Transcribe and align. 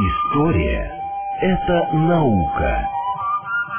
История– 0.00 0.90
это 1.42 1.88
наука. 1.92 2.88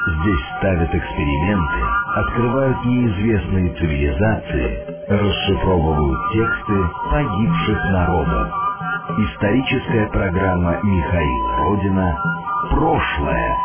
Здесь 0.08 0.40
ставят 0.60 0.94
эксперименты, 0.94 1.82
открывают 2.16 2.86
неизвестные 2.86 3.74
цивилизации, 3.74 4.86
расшифровывают 5.10 6.20
тексты 6.34 6.84
погибших 7.10 7.84
народов. 7.86 8.54
Историческая 9.18 10.08
программа 10.12 10.80
Михаила 10.84 11.58
Родина 11.58 12.20
«Прошлое». 12.70 13.58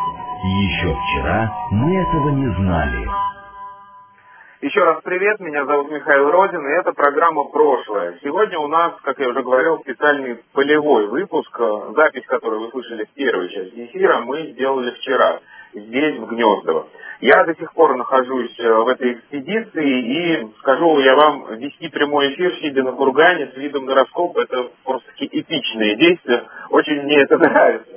Еще 0.43 0.95
вчера 0.95 1.52
мы 1.73 1.95
этого 1.95 2.30
не 2.30 2.48
знали. 2.54 3.07
Еще 4.62 4.82
раз 4.82 5.02
привет, 5.04 5.38
меня 5.38 5.66
зовут 5.66 5.91
Михаил 5.91 6.30
Родин, 6.30 6.66
и 6.66 6.80
это 6.80 6.93
программа 6.93 7.45
«Прошлое». 7.45 8.18
Сегодня 8.23 8.59
у 8.59 8.68
нас, 8.68 8.95
как 9.02 9.18
я 9.18 9.29
уже 9.29 9.43
говорил, 9.43 9.80
специальный 9.80 10.43
полевой 10.55 11.09
выпуск, 11.09 11.61
запись, 11.95 12.25
которую 12.27 12.62
вы 12.62 12.70
слышали 12.70 13.05
в 13.05 13.11
первой 13.11 13.50
части 13.50 13.84
эфира, 13.84 14.20
мы 14.20 14.52
сделали 14.52 14.92
вчера, 14.92 15.41
здесь, 15.74 16.16
в 16.16 16.27
Гнездово. 16.28 16.88
Я 17.20 17.45
до 17.45 17.55
сих 17.55 17.70
пор 17.74 17.97
нахожусь 17.97 18.59
э, 18.59 18.73
в 18.73 18.88
этой 18.88 19.12
экспедиции, 19.12 20.41
и 20.41 20.48
скажу 20.61 21.00
я 21.00 21.14
вам, 21.16 21.59
вести 21.59 21.91
прямой 21.91 22.33
эфир, 22.33 22.55
сидя 22.55 22.83
на 22.83 22.92
кургане 22.92 23.48
с 23.48 23.56
видом 23.59 23.84
на 23.84 23.95
раскоп, 23.95 24.38
это 24.38 24.70
просто-таки 24.84 25.28
эпичные 25.33 25.97
действия, 25.97 26.45
очень 26.70 27.02
мне 27.02 27.20
это 27.20 27.36
нравится. 27.38 27.92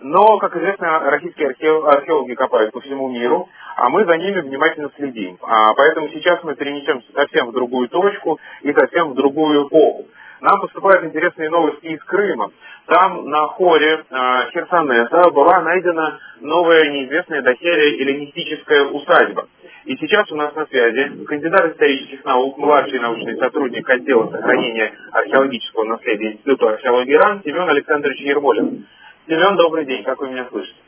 Но, 0.00 0.38
как 0.38 0.56
известно, 0.56 1.00
российские 1.10 1.48
археологи 1.48 2.34
копают 2.34 2.72
по 2.72 2.80
всему 2.80 3.08
миру, 3.08 3.48
а 3.76 3.88
мы 3.88 4.04
за 4.04 4.16
ними 4.16 4.40
внимательно 4.40 4.90
следим. 4.96 5.38
А 5.42 5.74
поэтому 5.74 6.08
сейчас 6.08 6.42
мы 6.44 6.54
перенесемся 6.54 7.10
совсем 7.12 7.48
в 7.48 7.52
другую 7.52 7.88
точку 7.88 8.38
и 8.62 8.72
совсем 8.72 9.10
в 9.10 9.14
другую 9.14 9.68
эпоху. 9.68 10.06
Нам 10.40 10.60
поступают 10.60 11.04
интересные 11.04 11.48
новости 11.48 11.86
из 11.86 12.02
Крыма. 12.04 12.50
Там 12.86 13.28
на 13.28 13.46
хоре 13.48 14.04
э, 14.08 14.50
Херсонеса 14.52 15.30
была 15.30 15.62
найдена 15.62 16.18
новая 16.40 16.90
неизвестная 16.90 17.42
доселе 17.42 18.00
эллинистическая 18.00 18.84
усадьба. 18.84 19.48
И 19.86 19.96
сейчас 19.96 20.30
у 20.30 20.36
нас 20.36 20.54
на 20.54 20.66
связи 20.66 21.24
кандидат 21.24 21.72
исторических 21.72 22.24
наук, 22.24 22.58
младший 22.58 22.98
научный 22.98 23.36
сотрудник 23.38 23.88
отдела 23.88 24.30
сохранения 24.30 24.92
археологического 25.12 25.84
наследия 25.84 26.32
Института 26.32 26.70
археологии 26.70 27.14
РАН 27.14 27.42
Семен 27.44 27.68
Александрович 27.68 28.20
Ермолин. 28.20 28.86
Семен, 29.28 29.56
добрый 29.56 29.84
день, 29.86 30.04
как 30.04 30.20
вы 30.20 30.28
меня 30.28 30.46
слышите? 30.48 30.78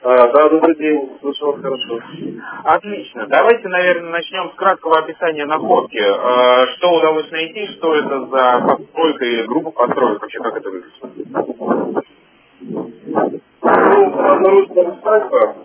А, 0.00 0.28
да, 0.32 0.48
добрый 0.48 0.74
день, 0.76 1.18
слышу 1.20 1.52
вас 1.52 1.60
хорошо. 1.60 2.00
Отлично. 2.64 3.26
Давайте, 3.26 3.68
наверное, 3.68 4.10
начнем 4.10 4.50
с 4.52 4.54
краткого 4.54 5.00
описания 5.00 5.44
находки. 5.44 5.98
А, 5.98 6.66
что 6.68 6.94
удалось 6.96 7.30
найти, 7.30 7.66
что 7.74 7.94
это 7.94 8.20
за 8.20 8.64
постройка 8.66 9.24
или 9.26 9.42
группа 9.42 9.70
построек, 9.70 10.22
вообще 10.22 10.38
как 10.38 10.56
это 10.56 10.70
выглядит? 10.70 10.94
Ну, 13.60 14.30
обнаружена 14.30 14.80
усадьба 14.80 15.56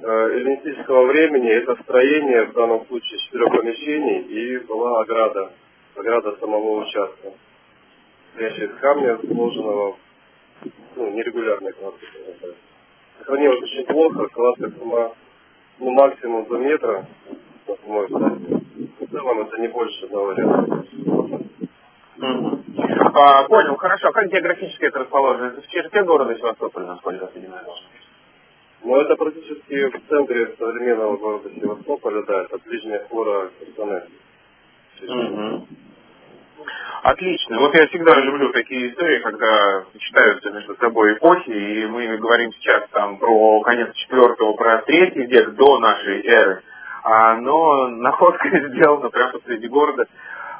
э, 0.00 0.28
эллинистического 0.36 1.04
времени. 1.04 1.50
Это 1.50 1.76
строение, 1.82 2.46
в 2.46 2.54
данном 2.54 2.86
случае, 2.86 3.18
четырех 3.18 3.50
помещений, 3.50 4.20
и 4.22 4.58
была 4.64 5.02
ограда, 5.02 5.52
ограда 5.96 6.34
самого 6.40 6.80
участка. 6.80 7.28
Стоящая 8.32 8.66
из 8.68 8.74
камня, 8.76 9.18
сложенного 9.18 9.96
ну, 10.96 11.10
нерегулярной 11.10 11.72
кладки. 11.72 12.06
Сохранилось 13.18 13.62
очень 13.62 13.84
плохо, 13.86 14.28
кладка 14.28 14.70
сама 14.78 15.12
ну, 15.78 15.90
максимум 15.90 16.46
до 16.46 16.58
метра, 16.58 17.06
самой 17.66 18.08
стадии. 18.08 18.60
В 19.00 19.10
целом 19.10 19.40
это 19.40 19.60
не 19.60 19.68
больше 19.68 20.04
одного 20.06 20.32
ряда. 20.32 20.84
А, 23.14 23.44
понял, 23.48 23.76
хорошо. 23.76 24.08
А 24.08 24.12
как 24.12 24.28
географически 24.30 24.84
это 24.84 25.00
расположено? 25.00 25.46
Это 25.46 25.62
в 25.62 25.66
черте 25.68 26.02
города 26.02 26.34
Севастополя, 26.36 26.86
насколько 26.86 27.24
я 27.24 27.30
понимаю? 27.30 27.66
Ну, 28.82 28.96
это 28.96 29.16
практически 29.16 29.88
в 29.90 30.08
центре 30.08 30.54
современного 30.58 31.16
города 31.16 31.50
Севастополя, 31.50 32.22
да, 32.22 32.44
это 32.44 32.58
ближняя 32.58 33.06
хора 33.08 33.50
Херсонеса. 33.58 34.08
Угу. 35.02 35.66
Отлично. 37.02 37.58
Вот 37.58 37.74
я 37.74 37.86
всегда 37.86 38.14
люблю 38.20 38.52
такие 38.52 38.90
истории, 38.90 39.20
когда 39.20 39.84
читаются 39.98 40.50
между 40.50 40.76
собой 40.76 41.14
эпохи, 41.14 41.50
и 41.50 41.86
мы 41.86 42.18
говорим 42.18 42.52
сейчас 42.52 42.88
там 42.90 43.16
про 43.16 43.60
конец 43.62 43.94
четвертого, 43.94 44.52
про 44.52 44.82
третий 44.82 45.24
век 45.24 45.50
до 45.54 45.78
нашей 45.78 46.26
эры. 46.26 46.62
А, 47.02 47.36
но 47.36 47.86
находка 47.88 48.48
сделана 48.68 49.08
прямо 49.08 49.32
посреди 49.32 49.68
города. 49.68 50.06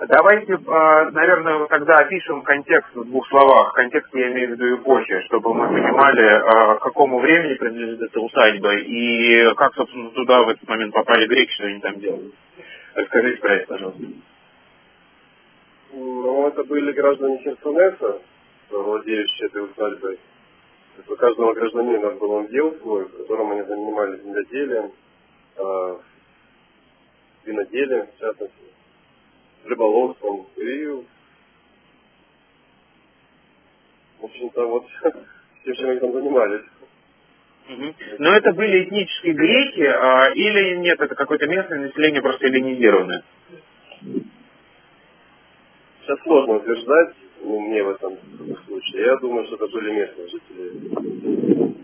Давайте, 0.09 0.59
а, 0.67 1.11
наверное, 1.11 1.67
тогда 1.67 1.99
опишем 1.99 2.41
контекст 2.41 2.89
в 2.95 3.05
двух 3.05 3.29
словах. 3.29 3.75
Контекст 3.75 4.09
я 4.15 4.33
имею 4.33 4.49
в 4.49 4.53
виду 4.53 4.77
эпохи, 4.77 5.21
чтобы 5.27 5.53
мы 5.53 5.69
понимали, 5.69 6.27
а, 6.27 6.77
к 6.77 6.83
какому 6.83 7.19
времени 7.19 7.55
принадлежит 7.55 8.01
эта 8.01 8.19
усадьба 8.19 8.77
и 8.77 9.55
как, 9.57 9.75
собственно, 9.75 10.11
туда 10.11 10.43
в 10.43 10.49
этот 10.49 10.67
момент 10.67 10.95
попали 10.95 11.27
греки, 11.27 11.53
что 11.53 11.67
они 11.67 11.81
там 11.81 12.01
делали. 12.01 12.31
Расскажите 12.95 13.41
про 13.41 13.55
это, 13.55 13.67
пожалуйста. 13.67 14.03
Ну, 15.93 16.47
это 16.47 16.63
были 16.65 16.93
граждане 16.93 17.39
Херсонеса, 17.39 18.23
владеющие 18.71 19.49
этой 19.49 19.65
усадьбой. 19.65 20.19
У 21.09 21.17
каждого 21.17 21.55
гражданина 21.55 22.11
был 22.11 22.31
он 22.31 22.47
дел 22.49 22.77
свой, 22.79 23.07
в 23.07 23.17
котором 23.17 23.51
они 23.53 23.63
занимались 23.63 24.23
земледелием, 24.23 24.93
э, 25.57 25.97
виноделием, 27.45 28.07
в 28.07 28.21
частности, 28.21 28.55
рыболовством. 29.65 30.47
И, 30.57 30.87
в 34.21 34.25
общем-то, 34.25 34.67
вот 34.67 34.87
все, 35.63 35.75
чем 35.75 35.91
они 35.91 36.01
там 36.01 36.13
занимались. 36.13 36.63
Но 38.19 38.37
это 38.37 38.53
были 38.53 38.85
этнические 38.85 39.33
греки 39.35 39.83
а, 39.83 40.33
или 40.35 40.77
нет, 40.77 41.01
это 41.01 41.15
какое-то 41.15 41.47
местное 41.47 41.79
население 41.79 42.21
просто 42.21 42.47
эллинизированное? 42.47 43.23
Сейчас 46.11 46.25
сложно 46.25 46.55
утверждать, 46.55 47.15
ну, 47.45 47.61
мне 47.61 47.85
в 47.85 47.91
этом 47.91 48.17
случае. 48.67 49.05
Я 49.05 49.17
думаю, 49.19 49.47
что 49.47 49.55
это 49.55 49.69
были 49.69 49.93
местные 49.93 50.27
жители. 50.27 51.77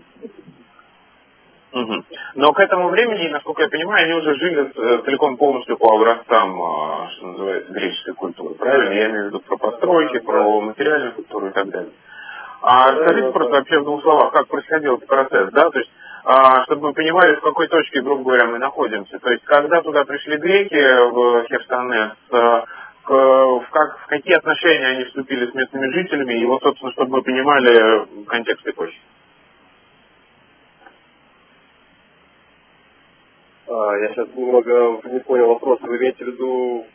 Угу. 1.72 2.04
Но 2.34 2.52
к 2.52 2.58
этому 2.58 2.88
времени, 2.88 3.28
насколько 3.28 3.62
я 3.62 3.68
понимаю, 3.68 4.04
они 4.04 4.14
уже 4.14 4.34
жили 4.34 4.72
э, 4.74 5.02
целиком 5.04 5.36
полностью 5.36 5.76
по 5.76 5.94
образцам, 5.94 6.60
а, 6.60 7.08
что 7.10 7.26
называется, 7.28 7.72
греческой 7.72 8.14
культуры. 8.14 8.54
Правильно? 8.56 8.94
Я 8.94 9.10
имею 9.10 9.24
в 9.24 9.26
виду 9.28 9.40
про 9.40 9.58
постройки, 9.58 10.18
про 10.18 10.60
материальную 10.60 11.12
культуру 11.12 11.46
и 11.46 11.52
так 11.52 11.68
далее. 11.68 11.92
А 12.62 12.96
скажите 12.96 13.30
просто 13.30 13.52
вообще 13.52 13.78
в 13.78 13.84
двух 13.84 14.02
словах, 14.02 14.32
как 14.32 14.48
происходил 14.48 14.94
этот 14.94 15.06
процесс, 15.06 15.52
да? 15.52 15.70
То 15.70 15.78
есть, 15.78 15.90
а, 16.24 16.64
чтобы 16.64 16.88
мы 16.88 16.94
понимали, 16.94 17.36
в 17.36 17.42
какой 17.42 17.68
точке, 17.68 18.02
грубо 18.02 18.24
говоря, 18.24 18.46
мы 18.46 18.58
находимся. 18.58 19.20
То 19.20 19.30
есть, 19.30 19.44
когда 19.44 19.82
туда 19.82 20.04
пришли 20.04 20.36
греки 20.36 20.74
в 21.12 21.44
Херсонес, 21.46 22.12
э, 22.32 22.62
в, 23.14 23.66
как, 23.70 23.98
в 24.00 24.06
какие 24.06 24.36
отношения 24.36 24.86
они 24.86 25.04
вступили 25.04 25.50
с 25.50 25.54
местными 25.54 25.92
жителями, 25.92 26.34
и 26.34 26.46
вот, 26.46 26.62
собственно, 26.62 26.92
чтобы 26.92 27.16
мы 27.16 27.22
понимали 27.22 28.24
контекст 28.26 28.66
эпохи. 28.66 28.98
А, 33.68 33.96
я 33.98 34.08
сейчас 34.08 34.28
немного 34.34 35.00
не 35.04 35.20
понял 35.20 35.48
вопрос. 35.48 35.80
Вы 35.82 35.98
имеете 35.98 36.24
в 36.24 36.28
виду 36.28 36.86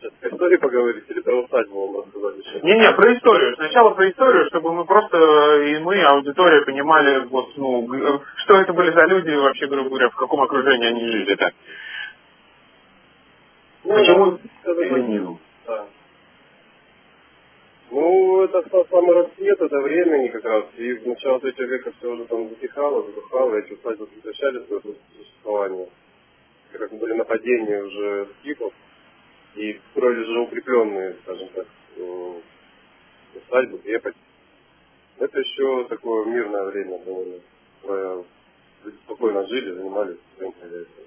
сейчас 0.00 0.12
про 0.20 0.30
историю 0.30 0.60
поговорить 0.60 1.04
или 1.08 1.20
про 1.20 1.42
усадьбу 1.42 1.92
вам 1.92 2.04
рассказать 2.06 2.62
Не-не, 2.62 2.92
про 2.92 3.14
историю. 3.14 3.56
Сначала 3.56 3.90
про 3.90 4.10
историю, 4.10 4.46
чтобы 4.46 4.72
мы 4.72 4.84
просто, 4.84 5.16
и 5.64 5.78
мы, 5.80 6.00
аудитория, 6.02 6.64
понимали, 6.64 7.26
вот, 7.26 7.56
ну, 7.56 8.22
что 8.36 8.60
это 8.60 8.72
были 8.72 8.92
за 8.92 9.04
люди, 9.04 9.30
вообще, 9.30 9.66
грубо 9.66 9.90
говоря, 9.90 10.08
в 10.08 10.16
каком 10.16 10.40
окружении 10.40 10.88
они 10.88 11.06
жили. 11.10 11.34
Да? 11.34 11.50
Ну, 13.88 13.94
Почему 13.94 14.38
феминизм? 14.64 15.38
Да. 15.66 15.88
Ну, 17.90 18.42
это 18.42 18.62
самый 18.90 19.14
расцвет, 19.14 19.58
это 19.58 19.80
времени 19.80 20.28
как 20.28 20.44
раз. 20.44 20.66
И 20.76 20.92
в 20.92 21.06
начало 21.06 21.40
третьего 21.40 21.68
века 21.68 21.92
все 21.92 22.12
уже 22.12 22.26
там 22.26 22.50
затихало, 22.50 23.06
затухало, 23.06 23.56
эти 23.56 23.72
усадьбы 23.72 24.06
прекращали 24.08 24.62
свое 24.66 24.82
существование. 25.16 25.88
Как 26.72 26.92
были 26.92 27.14
нападения 27.14 27.82
уже 27.82 28.28
скифов, 28.40 28.74
и 29.54 29.80
строили 29.92 30.20
уже 30.20 30.40
укрепленные, 30.40 31.16
скажем 31.22 31.48
так, 31.54 31.66
усадьбы, 33.36 33.78
крепость. 33.78 34.18
Это 35.18 35.38
еще 35.40 35.84
такое 35.88 36.26
мирное 36.26 36.64
время 36.64 36.98
довольно. 37.06 37.40
Люди 38.84 38.96
спокойно 39.06 39.46
жили, 39.46 39.72
занимались 39.72 40.18
своим 40.36 40.52
хозяйством. 40.60 41.04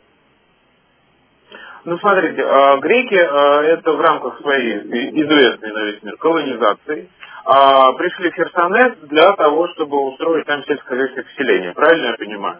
Ну, 1.84 1.98
смотрите, 1.98 2.44
а, 2.44 2.78
греки 2.78 3.16
а, 3.16 3.64
это 3.64 3.94
в 3.94 4.02
рамках 4.02 4.40
своей 4.42 4.78
известной 5.24 5.72
на 5.72 5.84
весь 5.86 6.04
мир 6.04 6.16
колонизации 6.18 7.10
а, 7.44 7.94
пришли 7.94 8.30
в 8.30 8.36
Херсонес 8.36 8.98
для 9.10 9.34
того, 9.34 9.68
чтобы 9.70 9.98
устроить 10.10 10.46
там 10.46 10.64
сельскохозяйственное 10.64 11.26
поселение. 11.26 11.74
Правильно 11.74 12.08
я 12.08 12.18
понимаю? 12.18 12.58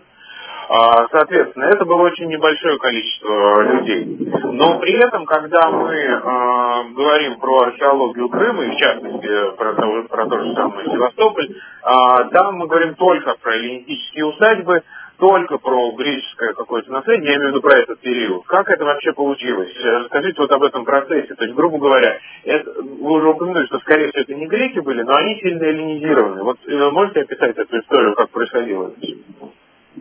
Соответственно, 1.12 1.66
это 1.66 1.84
было 1.84 2.04
очень 2.04 2.28
небольшое 2.28 2.78
количество 2.78 3.62
людей. 3.62 4.32
Но 4.54 4.80
при 4.80 4.94
этом, 4.94 5.26
когда 5.26 5.70
мы 5.70 6.22
а, 6.24 6.84
говорим 6.94 7.40
про 7.40 7.64
археологию 7.64 8.30
Крыма, 8.30 8.64
и 8.64 8.72
в 8.72 8.78
частности 8.78 9.56
про, 9.58 9.74
то, 9.74 10.04
про 10.08 10.26
тот 10.28 10.42
же 10.42 10.54
самый 10.54 10.86
Севастополь, 10.86 11.50
а, 11.84 12.24
там 12.26 12.56
мы 12.56 12.68
говорим 12.68 12.96
только 12.96 13.36
про 13.42 13.54
эллинистические 13.56 14.26
усадьбы, 14.28 14.84
только 15.22 15.60
про 15.60 15.92
греческое 15.92 16.54
какое-то 16.54 16.92
наследие, 16.92 17.34
я 17.34 17.36
имею 17.36 17.50
в 17.50 17.52
виду 17.52 17.62
про 17.62 17.78
этот 17.78 18.00
период. 18.00 18.44
Как 18.48 18.68
это 18.70 18.84
вообще 18.84 19.14
получилось? 19.14 19.72
Расскажите 19.80 20.42
вот 20.42 20.52
об 20.52 20.64
этом 20.64 20.84
процессе. 20.84 21.36
То 21.36 21.44
есть, 21.44 21.56
грубо 21.56 21.78
говоря, 21.78 22.18
это, 22.44 22.82
вы 22.82 23.18
уже 23.20 23.28
упомянули, 23.28 23.68
что, 23.68 23.78
скорее 23.82 24.10
всего, 24.10 24.24
это 24.24 24.34
не 24.34 24.48
греки 24.48 24.80
были, 24.80 25.04
но 25.04 25.16
они 25.16 25.40
сильно 25.40 25.64
эллинизированы. 25.64 26.42
Вот 26.42 26.58
э, 26.66 26.90
можете 26.90 27.22
описать 27.22 27.56
эту 27.56 27.78
историю, 27.78 28.16
как 28.16 28.32
происходило? 28.32 28.96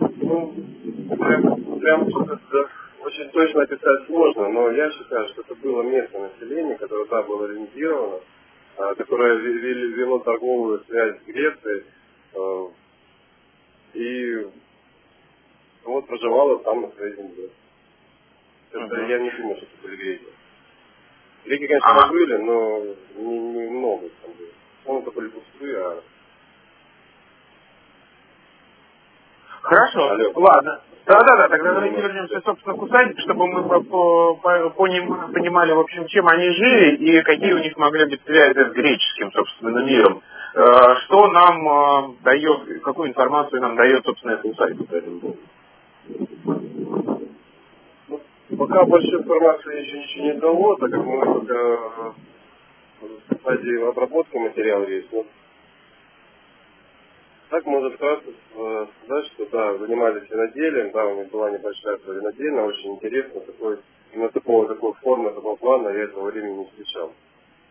Ну, 0.01 0.55
прям, 1.19 1.81
прям 1.81 2.09
очень 3.03 3.31
точно 3.31 3.63
описать 3.65 4.07
сложно, 4.07 4.49
но 4.49 4.71
я 4.71 4.91
считаю, 4.91 5.29
что 5.29 5.43
это 5.43 5.55
было 5.57 5.83
местное 5.83 6.31
население, 6.31 6.79
которое 6.79 7.05
там 7.05 7.27
было 7.27 7.45
ориентировано, 7.45 8.21
а, 8.79 8.95
которое 8.95 9.35
вело 9.35 10.21
торговую 10.21 10.83
связь 10.89 11.17
с 11.21 11.27
Грецией, 11.27 11.85
а, 12.35 12.71
и 13.93 14.47
вот 15.85 16.07
проживала 16.07 16.59
там 16.61 16.83
на 16.83 16.91
своей 16.93 17.17
земле. 17.17 17.51
Это 18.73 18.85
uh-huh. 18.85 19.09
я 19.09 19.19
не 19.19 19.31
думаю, 19.31 19.57
что 19.57 19.67
это 19.67 19.83
были 19.83 19.97
греки. 19.97 20.27
Греки, 21.45 21.67
конечно, 21.67 21.91
ага. 21.91 22.09
были, 22.13 22.37
но 22.37 22.85
не, 23.17 23.39
не 23.39 23.71
много 23.71 24.09
там 24.23 24.33
было. 24.33 24.49
Он-то 24.97 25.11
были 25.11 25.29
пустые, 25.29 25.77
а 25.79 26.03
Хорошо, 29.63 30.11
Алло. 30.11 30.33
ладно. 30.37 30.81
Да-да-да, 31.07 31.49
тогда 31.49 31.75
давайте 31.75 32.01
вернемся, 32.01 32.41
собственно, 32.45 32.77
к 32.77 32.83
усадьбе, 32.83 33.21
чтобы 33.23 33.47
мы 33.49 33.63
по, 33.69 33.81
по, 33.81 34.71
понимали, 34.71 35.73
в 35.73 35.81
общем, 35.81 36.07
чем 36.07 36.27
они 36.29 36.51
жили 36.51 36.97
и 36.97 37.23
какие 37.23 37.53
у 37.53 37.59
них 37.59 37.77
могли 37.77 38.05
быть 38.05 38.23
связи 38.25 38.59
с 38.59 38.73
греческим, 38.73 39.33
собственно, 39.33 39.81
миром. 39.81 40.23
Э, 40.55 40.95
что 41.05 41.27
нам 41.29 41.69
э, 41.69 42.15
дает, 42.23 42.83
какую 42.83 43.09
информацию 43.09 43.61
нам 43.61 43.77
дает, 43.77 44.05
собственно, 44.05 44.33
эта 44.33 44.49
усадьба 44.49 44.85
по 44.85 44.95
этому 44.95 45.21
поводу? 45.21 45.39
Ну, 48.09 48.21
пока 48.59 48.85
больше 48.85 49.09
информации 49.09 49.83
еще 49.83 49.99
ничего 49.99 50.25
не 50.25 50.35
дало, 50.35 50.77
так 50.77 50.91
как 50.91 51.05
мы 51.05 51.25
только 51.25 52.15
в 53.01 53.35
стадии 53.41 53.89
обработки 53.89 54.37
материала 54.37 54.85
есть. 54.87 55.13
Но 55.13 55.27
так 57.51 57.67
можно 57.67 57.91
вкратце 57.91 58.29
э, 58.55 58.87
сказать, 59.05 59.27
что 59.33 59.47
да, 59.47 59.77
занимались 59.79 60.31
виноделием, 60.31 60.93
да, 60.93 61.07
у 61.07 61.17
них 61.17 61.31
была 61.31 61.51
небольшая 61.51 61.99
винодельня, 62.07 62.63
очень 62.63 62.93
интересно, 62.95 63.41
такой, 63.41 63.79
именно 64.13 64.29
такого, 64.29 64.69
такой 64.69 64.93
формы, 65.03 65.33
такого 65.33 65.57
плана 65.57 65.89
я 65.89 66.05
этого 66.05 66.31
времени 66.31 66.59
не 66.59 66.67
встречал. 66.67 67.13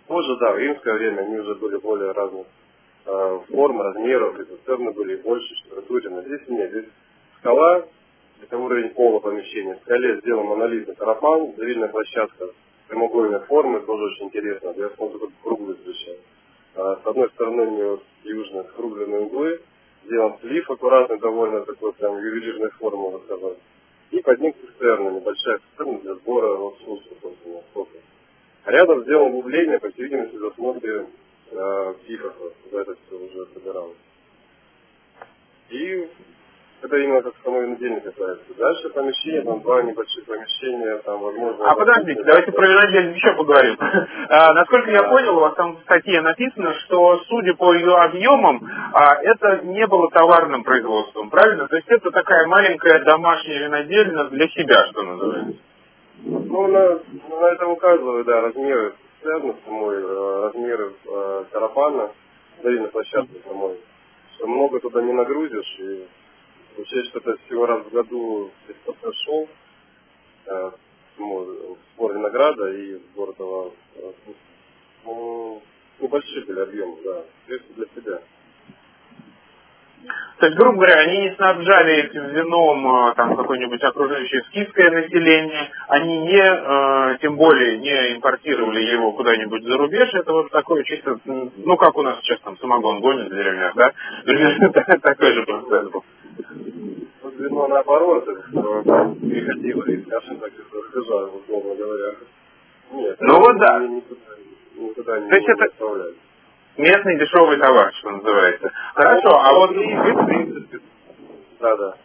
Позже, 0.08 0.38
да, 0.40 0.52
в 0.52 0.58
римское 0.58 0.96
время 0.96 1.22
они 1.22 1.40
уже 1.40 1.56
были 1.56 1.78
более 1.78 2.12
разных 2.12 2.46
э, 3.06 3.40
форм, 3.50 3.82
размеров, 3.82 4.38
и 4.40 4.92
были 4.92 5.16
больше, 5.18 5.56
штукатурины. 5.56 6.24
Здесь 6.24 6.48
нет, 6.50 6.72
здесь 6.72 6.86
скала, 7.40 7.86
это 8.42 8.58
уровень 8.58 8.90
пола 8.90 9.20
помещения. 9.20 9.76
В 9.76 9.82
скале 9.82 10.20
сделан 10.22 10.48
монолитный 10.48 10.96
тарапан, 10.96 11.54
завильная 11.58 11.90
площадка 11.90 12.50
прямоугольной 12.88 13.40
формы, 13.42 13.82
тоже 13.82 14.04
очень 14.06 14.26
интересно, 14.26 14.74
я 14.76 14.90
смотрю, 14.90 15.20
как 15.20 15.30
круглый 15.44 15.76
встречаю. 15.76 16.18
А, 16.76 16.96
с 17.04 17.06
одной 17.06 17.30
стороны 17.30 17.64
у 17.64 17.78
него 17.78 18.00
южные 18.24 18.64
скругленные 18.64 19.22
углы, 19.22 19.62
сделан 20.06 20.38
слив 20.42 20.70
аккуратный, 20.70 21.20
довольно 21.20 21.62
такой 21.66 21.94
прям 21.94 22.18
ювелирной 22.18 22.70
формы, 22.72 22.98
можно 22.98 23.20
сказать. 23.20 23.58
И 24.12 24.20
под 24.22 24.40
ним 24.40 24.54
цистерна, 24.60 25.10
небольшая 25.10 25.60
цистерна 25.60 26.00
для 26.00 26.16
сбора 26.16 26.58
лосуса, 26.58 27.10
собственно, 27.22 27.62
сока. 27.74 27.98
А 28.64 28.72
рядом 28.72 29.04
сделан 29.04 29.28
углубление, 29.28 29.80
по 29.80 29.92
всей 29.92 30.04
видимости, 30.04 30.36
для 30.36 30.50
смотра 30.52 31.06
э, 31.52 31.94
пифов, 32.08 32.36
куда 32.64 32.82
это 32.82 32.96
все 33.06 33.18
уже 33.18 33.46
собиралось. 33.54 33.98
И 35.70 36.10
это 36.90 36.98
именно 36.98 37.22
как 37.22 37.34
самой 37.44 37.68
недельник 37.68 38.04
касается. 38.04 38.44
Дальше 38.58 38.90
помещение, 38.90 39.44
там 39.44 39.62
два 39.62 39.84
небольших 39.84 40.26
помещения, 40.26 40.98
там 41.06 41.22
возможно... 41.22 41.66
А 41.66 41.76
подождите, 41.76 42.24
давайте 42.24 42.52
про 42.52 42.68
винодельник 42.68 43.16
еще 43.16 43.34
поговорим. 43.36 43.78
а, 44.30 44.54
насколько 44.54 44.90
я 44.90 45.04
понял, 45.04 45.38
у 45.38 45.42
вас 45.42 45.54
там 45.56 45.78
в 45.78 45.82
статье 45.82 46.20
написано, 46.22 46.74
что 46.86 47.20
судя 47.28 47.54
по 47.54 47.74
ее 47.74 47.96
объемам, 47.96 48.68
а, 48.94 49.16
это 49.22 49.66
не 49.66 49.86
было 49.86 50.10
товарным 50.10 50.64
производством, 50.64 51.30
правильно? 51.30 51.68
То 51.68 51.76
есть 51.76 51.88
это 51.90 52.10
такая 52.10 52.48
маленькая 52.48 53.04
домашняя 53.04 53.66
винодельня 53.66 54.24
для 54.26 54.48
себя, 54.50 54.88
что 54.88 55.02
называется. 55.04 55.62
Ну, 56.24 56.68
на, 56.68 57.00
на 57.40 57.46
это 57.52 57.68
указывают, 57.68 58.26
да, 58.26 58.42
размеры 58.42 58.94
связаны 59.22 59.54
с 59.54 59.66
самой, 59.66 59.98
э, 59.98 60.42
размеры 60.44 60.94
э, 61.06 61.44
карапана, 61.52 62.12
на 62.64 62.88
площадке 62.88 63.42
самой. 63.48 63.78
Что 64.36 64.48
много 64.48 64.80
туда 64.80 65.02
не 65.02 65.14
нагрузишь, 65.14 65.80
и 65.80 66.08
Учесть, 66.80 67.10
что 67.10 67.20
это 67.20 67.36
всего 67.46 67.66
раз 67.66 67.86
в 67.86 67.92
году 67.92 68.52
бесплатный 68.68 69.14
шоу, 69.26 69.50
э, 70.46 70.72
ну, 71.18 71.78
сбор 71.94 72.14
винограда 72.14 72.72
и 72.72 72.96
сбор 73.12 73.32
этого 73.32 73.74
э, 73.96 74.12
ну, 75.04 75.62
небольшие 76.00 76.46
были 76.46 76.60
объемы, 76.62 76.98
да, 77.04 77.24
средства 77.46 77.76
для 77.76 77.86
себя. 77.96 78.22
То 80.38 80.46
есть, 80.46 80.58
грубо 80.58 80.78
говоря, 80.78 81.00
они 81.00 81.18
не 81.24 81.36
снабжали 81.36 81.96
этим 82.06 82.28
вином 82.30 83.10
э, 83.10 83.14
там 83.16 83.36
какое-нибудь 83.36 83.84
окружающее 83.84 84.42
скифское 84.44 84.90
население, 84.90 85.70
они 85.90 86.18
не, 86.20 86.40
э, 86.40 87.18
тем 87.20 87.36
более, 87.36 87.78
не 87.80 88.16
импортировали 88.16 88.82
его 88.84 89.12
куда-нибудь 89.12 89.64
за 89.64 89.76
рубеж, 89.76 90.14
это 90.14 90.32
вот 90.32 90.50
такое 90.52 90.84
чисто, 90.84 91.20
ну, 91.26 91.76
как 91.76 91.98
у 91.98 92.04
нас 92.04 92.22
сейчас 92.22 92.40
там 92.40 92.58
самогон 92.58 93.02
гонит 93.02 93.28
в 93.28 93.36
деревнях, 93.36 93.76
да? 93.76 93.92
Такой 95.02 95.34
же 95.34 95.44
процесс 95.44 95.90
был. 95.92 96.04
Вино 97.40 97.68
наоборот, 97.68 98.26
приходило 98.26 99.84
и, 99.86 100.04
скажем 100.04 100.40
так, 100.40 100.52
разбежало, 100.74 101.28
условно 101.28 101.76
говоря. 101.76 102.16
Нет, 102.92 103.16
ну 103.22 103.40
вот 103.40 103.58
да. 103.60 103.80
Никуда, 103.80 104.20
никуда 104.76 105.20
не 105.20 105.30
То 105.30 105.36
есть 105.38 105.48
это 105.48 106.14
местный 106.76 107.18
дешевый 107.18 107.58
товар, 107.58 107.94
что 107.94 108.10
называется. 108.10 108.70
Хорошо, 108.94 109.40
а 109.40 109.54
вот 109.54 109.72
и 109.72 109.76
вы, 109.76 110.14
в 110.14 110.26
принципе... 110.26 110.80
Да, 111.62 111.78
да. 111.78 111.96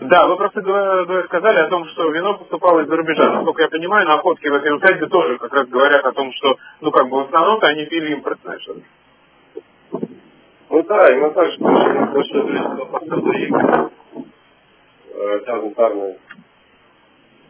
Да, 0.00 0.28
вы 0.28 0.36
просто 0.36 0.60
сказали 1.26 1.58
о 1.58 1.68
том, 1.68 1.84
что 1.88 2.10
вино 2.10 2.38
поступало 2.38 2.80
из-за 2.80 2.96
рубежа. 2.96 3.32
Насколько 3.32 3.62
я 3.62 3.68
понимаю, 3.68 4.06
находки 4.06 4.48
в 4.48 4.54
этой 4.54 4.74
усадьбе 4.74 5.06
тоже 5.08 5.36
как 5.36 5.52
раз 5.52 5.68
говорят 5.68 6.04
о 6.06 6.12
том, 6.12 6.32
что, 6.32 6.56
ну, 6.80 6.90
как 6.90 7.08
бы 7.10 7.18
в 7.18 7.26
основном-то 7.26 7.66
они 7.66 7.84
пили 7.84 8.12
импортное 8.12 8.58
что-то. 8.60 8.80
Ну 10.74 10.82
да, 10.82 11.06
именно 11.12 11.30
так, 11.30 11.52
что 11.52 11.66
очень 11.66 12.12
большое 12.12 12.42
количество 12.42 12.86
факторов 12.86 13.24
э, 13.28 13.90
элементарные. 15.46 16.18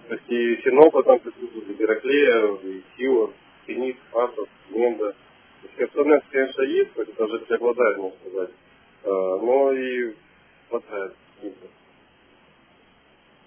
То 0.09 0.15
есть 0.15 0.29
и 0.29 0.57
Синоpa 0.63 1.03
там 1.05 1.19
присутствует, 1.21 1.71
и 1.71 1.73
Гераклея, 1.73 2.55
и 2.57 2.83
Сиор, 2.95 3.31
Феникс, 3.65 3.99
Фасов, 4.11 4.47
Менда. 4.69 5.13
То 5.13 5.17
есть 5.63 5.75
Херсонес, 5.79 6.21
конечно, 6.31 6.63
есть, 6.65 6.91
уже 6.99 7.39
преобладает, 7.39 7.97
можно 7.97 8.19
сказать. 8.29 8.51
Э, 9.05 9.09
но 9.09 9.73
и 9.73 10.13
хватает. 10.69 11.15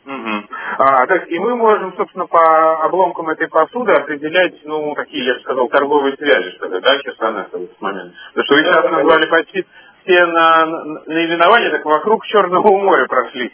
Угу. 0.07 0.47
А, 0.77 1.05
так, 1.05 1.29
и 1.29 1.37
мы 1.37 1.57
можем, 1.57 1.93
собственно, 1.97 2.27
по 2.27 2.85
обломкам 2.85 3.27
этой 3.29 3.49
посуды 3.49 3.91
определять, 3.91 4.55
ну, 4.63 4.95
такие, 4.95 5.25
я 5.25 5.33
бы 5.33 5.39
сказал, 5.41 5.67
торговые 5.67 6.15
связи, 6.15 6.51
что 6.51 6.67
ли, 6.67 6.79
да, 6.79 6.97
Херсонеса 6.99 7.49
в 7.51 7.63
этот 7.63 7.81
момент. 7.81 8.13
Потому 8.33 8.45
что 8.45 8.55
вы 8.55 8.63
сейчас 8.63 8.89
назвали 8.89 9.25
почти 9.25 9.65
все 10.03 10.25
на, 10.27 10.65
на 10.65 11.01
наименования, 11.07 11.71
так 11.71 11.83
вокруг 11.83 12.25
Черного 12.25 12.69
моря 12.77 13.05
прошли. 13.07 13.51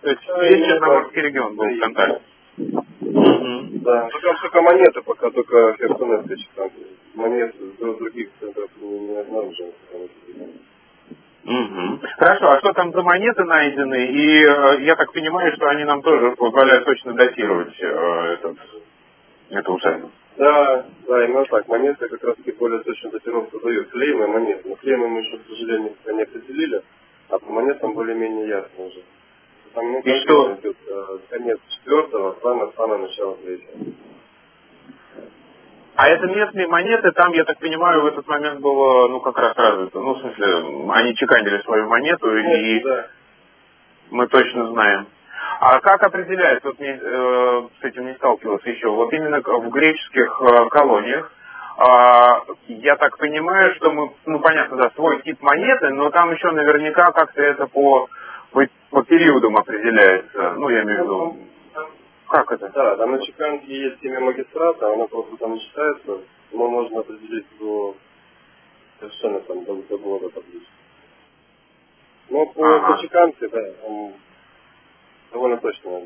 То 0.00 0.08
есть 0.08 0.22
весь 0.40 0.66
Черноморский 0.66 1.20
регион 1.20 1.56
был 1.56 1.66
в 1.66 1.80
контакте. 1.80 2.22
Да, 2.56 4.08
пока 4.10 4.34
только 4.40 4.62
монеты, 4.62 5.02
пока 5.02 5.30
только 5.30 5.74
Херсонес, 5.74 6.48
там 6.54 6.70
монеты 7.14 7.58
других 7.78 8.30
центров 8.40 8.70
не 8.80 9.18
обнаружены. 9.18 9.72
Угу. 11.44 12.00
Хорошо, 12.18 12.50
а 12.50 12.58
что 12.58 12.72
там 12.74 12.92
за 12.92 13.02
монеты 13.02 13.44
найдены? 13.44 14.06
И 14.06 14.44
э, 14.44 14.82
я 14.82 14.94
так 14.96 15.12
понимаю, 15.12 15.52
что 15.56 15.68
они 15.68 15.84
нам 15.84 16.02
тоже 16.02 16.32
позволяют 16.36 16.84
точно 16.84 17.14
датировать 17.14 17.74
э, 17.80 17.86
этот, 18.34 18.56
эту 19.48 19.72
усадьбу. 19.72 20.10
Да, 20.36 20.86
да, 21.08 21.24
именно 21.24 21.44
так. 21.46 21.66
Монеты 21.68 22.08
как 22.08 22.22
раз 22.24 22.36
таки 22.36 22.52
более 22.52 22.82
точно 22.82 23.10
датировку 23.10 23.58
дают. 23.60 23.88
Клеймы 23.90 24.26
монеты. 24.26 24.68
Но 24.68 24.76
клеймы 24.76 25.08
мы 25.08 25.20
еще, 25.20 25.38
к 25.38 25.46
сожалению, 25.48 25.94
пока 25.94 26.12
не 26.12 26.22
определили, 26.22 26.82
а 27.30 27.38
по 27.38 27.50
монетам 27.50 27.94
более-менее 27.94 28.48
ясно 28.48 28.84
уже. 28.84 29.02
Там, 29.74 29.92
ну, 29.92 30.00
И 30.00 30.20
что? 30.20 30.54
Идет, 30.60 30.76
э, 30.88 31.18
конец 31.30 31.58
четвертого, 31.70 32.36
самое-самое 32.42 33.02
начало 33.02 33.36
третьего. 33.36 33.94
А 36.00 36.08
это 36.08 36.26
местные 36.28 36.66
монеты, 36.66 37.12
там, 37.12 37.30
я 37.32 37.44
так 37.44 37.58
понимаю, 37.58 38.00
в 38.00 38.06
этот 38.06 38.26
момент 38.26 38.58
было, 38.60 39.06
ну, 39.08 39.20
как 39.20 39.36
раз 39.36 39.52
развито. 39.54 40.00
Ну, 40.00 40.14
в 40.14 40.20
смысле, 40.20 40.92
они 40.94 41.14
чеканили 41.14 41.60
свою 41.60 41.88
монету 41.88 42.34
и... 42.38 42.82
Да. 42.82 43.06
мы 44.10 44.26
точно 44.28 44.68
знаем. 44.68 45.08
А 45.60 45.78
как 45.80 46.02
определяется, 46.02 46.68
вот 46.68 46.80
не, 46.80 46.88
э, 46.88 47.62
с 47.82 47.84
этим 47.84 48.06
не 48.06 48.14
сталкивался 48.14 48.70
еще, 48.70 48.88
вот 48.88 49.12
именно 49.12 49.42
в 49.42 49.68
греческих 49.68 50.40
э, 50.40 50.68
колониях, 50.70 51.30
э, 51.76 52.52
я 52.68 52.96
так 52.96 53.18
понимаю, 53.18 53.74
что 53.74 53.92
мы, 53.92 54.10
ну 54.24 54.40
понятно, 54.40 54.78
да, 54.78 54.90
свой 54.94 55.20
тип 55.20 55.42
монеты, 55.42 55.90
но 55.90 56.08
там 56.08 56.32
еще 56.32 56.50
наверняка 56.50 57.12
как-то 57.12 57.42
это 57.42 57.66
по, 57.66 58.08
по, 58.52 58.62
по 58.88 59.02
периодам 59.02 59.54
определяется. 59.58 60.54
Ну, 60.56 60.70
я 60.70 60.82
имею 60.82 60.98
в 60.98 61.02
виду. 61.02 61.36
Как 62.30 62.52
это? 62.52 62.68
Да, 62.68 62.96
там 62.96 63.10
на 63.10 63.26
чеканке 63.26 63.66
есть 63.66 64.02
имя 64.02 64.20
магистрата, 64.20 64.92
оно 64.92 65.08
просто 65.08 65.36
там 65.36 65.54
не 65.54 65.60
читается, 65.60 66.20
но 66.52 66.68
можно 66.68 67.00
определить 67.00 67.46
до 67.58 67.96
совершенно 69.00 69.40
там 69.40 69.64
до, 69.64 69.74
до 69.82 69.98
года 69.98 70.30
таблицу. 70.30 70.66
Но 72.28 72.46
по, 72.46 72.76
ага. 72.76 72.94
по 72.94 73.02
чеканке, 73.02 73.48
да, 73.48 73.60
он 73.84 74.14
довольно 75.32 75.56
точно 75.58 76.02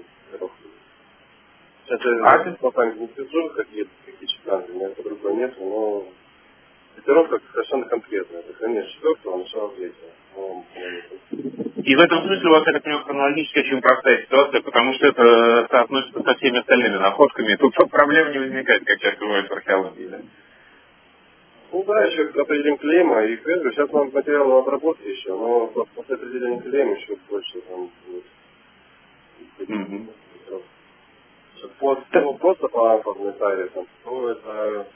Сейчас 1.84 2.00
я 2.02 2.24
а 2.24 2.38
ты... 2.42 2.52
по 2.54 2.70
памяти 2.70 2.98
не 2.98 3.08
сижу, 3.08 3.50
какие, 3.50 3.86
какие 4.06 4.26
чеканки, 4.26 4.70
у 4.70 4.74
меня 4.76 4.88
по-другому 4.88 5.36
нет, 5.36 5.54
но 5.60 6.06
Котировка 6.96 7.40
совершенно 7.52 7.84
конкретная. 7.86 8.40
Это 8.40 8.52
конец 8.54 8.86
четвертого, 8.86 9.38
начало 9.38 9.70
третьего. 9.74 10.10
И 11.84 11.94
в 11.94 12.00
этом 12.00 12.22
смысле 12.22 12.48
у 12.48 12.52
вас, 12.52 12.66
я 12.66 12.72
так 12.72 12.82
понимаю, 12.82 13.04
хронологически 13.04 13.58
очень 13.58 13.80
простая 13.80 14.22
ситуация, 14.22 14.62
потому 14.62 14.94
что 14.94 15.06
это 15.06 15.66
соотносится 15.70 16.22
со 16.22 16.34
всеми 16.34 16.58
остальными 16.58 16.96
находками. 16.96 17.56
Тут 17.56 17.74
проблем 17.90 18.32
не 18.32 18.38
возникает, 18.38 18.84
как 18.84 18.98
часто 19.00 19.20
бывает 19.20 19.48
в 19.48 19.52
археологии. 19.52 20.06
Да? 20.06 20.18
Ну 21.72 21.82
да, 21.84 22.04
еще 22.04 22.22
определим 22.22 22.78
клейма 22.78 23.24
и 23.24 23.36
клейма. 23.36 23.70
Сейчас 23.70 23.90
нам 23.92 24.10
материалы 24.12 24.58
обработки 24.58 25.06
еще, 25.06 25.30
но 25.30 25.66
после 25.66 26.14
определения 26.14 26.60
клейма 26.60 26.92
еще 26.92 27.16
больше 27.28 27.60
там 27.62 27.90
будет. 28.06 28.24
Mm-hmm. 29.58 30.08
Просто, 31.78 32.20
ну, 32.20 32.34
просто 32.34 32.68
по 32.68 32.98
таре, 33.38 33.68
там, 33.68 33.86
ну, 34.04 34.28
это 34.28 34.86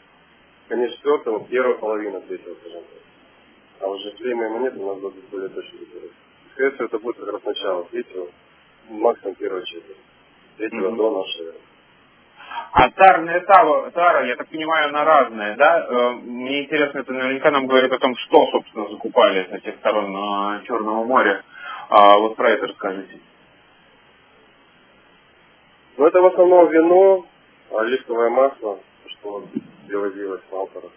конец 0.68 0.92
четвертого, 0.92 1.47
первая 1.49 1.75
половина 1.75 2.21
третьего, 2.21 2.54
скажем 2.61 2.83
так. 2.83 2.99
А 3.81 3.87
уже 3.87 4.11
клейма 4.13 4.47
и 4.47 4.49
монеты 4.49 4.79
у 4.79 4.87
нас 4.87 4.99
будут 4.99 5.29
более 5.31 5.49
точно 5.49 5.79
датировать. 5.79 6.13
Скорее 6.53 6.71
всего, 6.73 6.85
это 6.87 6.99
будет 6.99 7.17
как 7.17 7.33
раз 7.33 7.45
начало 7.45 7.85
третьего, 7.85 8.29
максимум 8.89 9.35
первого 9.37 9.65
четверти. 9.65 10.01
Третьего 10.57 10.91
mm-hmm. 10.91 10.97
до 10.97 11.19
нашей. 11.19 11.53
А 12.73 12.91
тарная 12.91 13.41
тара, 13.41 13.91
тара, 13.91 14.27
я 14.27 14.37
так 14.37 14.49
понимаю, 14.49 14.89
она 14.89 15.05
разная, 15.05 15.57
да? 15.57 15.87
Э, 15.89 16.11
мне 16.13 16.65
интересно, 16.65 16.99
это 16.99 17.13
наверняка 17.13 17.51
нам 17.51 17.67
говорит 17.67 17.93
о 17.93 17.99
том, 17.99 18.17
что, 18.17 18.47
собственно, 18.51 18.89
закупали 18.89 19.49
с 19.51 19.53
этих 19.53 19.77
сторон 19.77 20.15
э, 20.15 20.65
Черного 20.67 21.05
моря. 21.05 21.43
А 21.89 22.19
вот 22.19 22.37
про 22.37 22.51
это 22.51 22.67
расскажите. 22.67 23.21
Ну, 25.97 26.07
это 26.07 26.21
в 26.21 26.27
основном 26.27 26.69
вино, 26.71 27.27
оливковое 27.71 28.31
масло, 28.31 28.79
что 29.07 29.45
привозилось 29.87 30.43
в 30.51 30.55
Алпорах. 30.55 30.93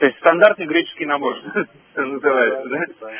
То 0.00 0.06
есть 0.06 0.16
стандартный 0.18 0.64
греческий 0.64 1.04
набор, 1.04 1.36
называется, 1.94 2.68
да? 2.70 3.10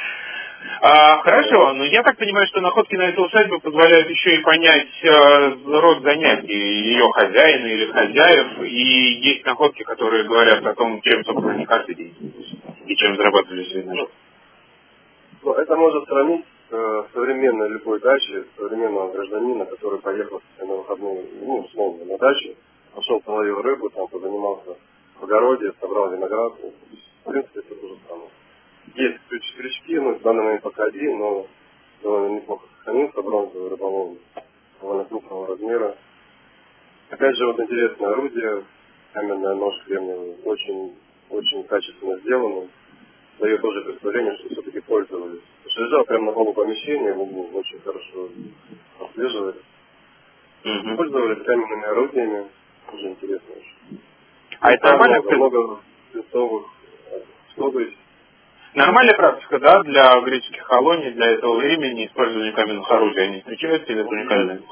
А, 0.81 1.19
хорошо, 1.19 1.75
но 1.75 1.85
я 1.85 2.03
так 2.03 2.17
понимаю, 2.17 2.47
что 2.47 2.63
находки 2.63 2.95
на 2.97 3.03
этой 3.03 3.23
усадьбе 3.23 3.61
позволяют 3.61 4.09
еще 4.09 4.37
и 4.37 4.43
понять 4.43 4.89
э, 5.03 5.57
род 5.67 6.03
занятий 6.03 6.55
ее 6.55 7.05
хозяина 7.13 7.67
или 7.67 7.93
хозяев, 7.93 8.63
и 8.63 9.13
есть 9.21 9.45
находки, 9.45 9.83
которые 9.83 10.25
говорят 10.25 10.65
о 10.65 10.75
том, 10.75 11.03
чем, 11.03 11.23
собственно, 11.25 11.53
не 11.53 11.67
каждый 11.67 11.97
день 11.97 12.15
и 12.87 12.97
чем 12.97 13.15
зарабатывали 13.15 13.63
жизнь. 13.65 13.91
Ну, 15.43 15.53
это 15.53 15.77
можно 15.77 16.01
сравнить 16.07 16.47
э, 16.71 17.05
современной 17.13 17.69
любой 17.69 18.01
даче, 18.01 18.47
современного 18.57 19.13
гражданина, 19.13 19.67
который 19.67 19.99
поехал 19.99 20.41
на 20.61 20.77
выходные, 20.77 21.25
ну, 21.43 21.59
условно, 21.59 22.07
на 22.07 22.17
дачу, 22.17 22.55
пошел 22.95 23.21
половил 23.21 23.61
рыбу, 23.61 23.91
там 23.91 24.09
позанимался 24.09 24.77
в 25.21 25.25
огороде, 25.25 25.73
собрал 25.81 26.11
виноград. 26.11 26.55
В 27.25 27.31
принципе, 27.31 27.61
это 27.61 27.75
то 27.75 27.89
же 27.89 27.97
самое. 28.09 28.31
Есть 28.95 29.19
ключ 29.29 29.55
крючки, 29.57 29.99
ну, 29.99 30.15
в 30.15 30.23
данный 30.23 30.43
момент 30.43 30.63
пока 30.63 30.85
один, 30.85 31.19
но 31.19 31.47
довольно 32.03 32.37
неплохо 32.37 32.67
сохранился 32.79 33.23
бронзовый 33.23 33.71
рыболовный, 33.71 34.21
довольно 34.81 35.05
крупного 35.05 35.47
размера. 35.49 35.97
Опять 37.11 37.37
же, 37.37 37.47
вот 37.47 37.61
интересное 37.61 38.09
орудие, 38.09 38.65
каменная 39.13 39.55
нож 39.55 39.75
кремниевый, 39.85 40.37
очень, 40.45 40.97
очень 41.29 41.65
качественно 41.65 42.19
сделано. 42.21 42.69
Дает 43.39 43.61
тоже 43.61 43.83
представление, 43.83 44.37
что 44.37 44.49
все-таки 44.49 44.81
пользовались. 44.81 45.43
Лежал 45.77 46.05
прямо 46.05 46.27
на 46.27 46.33
полу 46.33 46.53
помещения, 46.53 47.13
в 47.13 47.21
углу, 47.23 47.49
очень 47.55 47.81
хорошо 47.81 48.29
отслеживали. 49.01 49.57
Mm-hmm. 50.63 50.97
Пользовались 50.97 51.45
каменными 51.45 51.85
орудиями, 51.85 52.47
тоже 52.91 53.09
интересно 53.09 53.55
очень. 53.55 54.01
А 54.61 54.73
это 54.73 54.87
нормально? 54.87 55.23
Много, 55.23 55.59
много 55.59 55.81
свинцовых, 56.13 56.67
что 57.53 57.71
то 57.71 57.81
есть 57.81 57.97
Нормальная 58.73 59.17
практика, 59.17 59.59
да, 59.59 59.83
для 59.83 60.21
греческих 60.21 60.65
колоний, 60.69 61.11
для 61.11 61.31
этого 61.31 61.57
времени 61.57 62.07
использование 62.07 62.53
каменных 62.53 62.89
орудий, 62.89 63.23
они 63.23 63.41
встречаются 63.41 63.93
или 63.93 64.03
это 64.03 64.09
уникальное? 64.09 64.63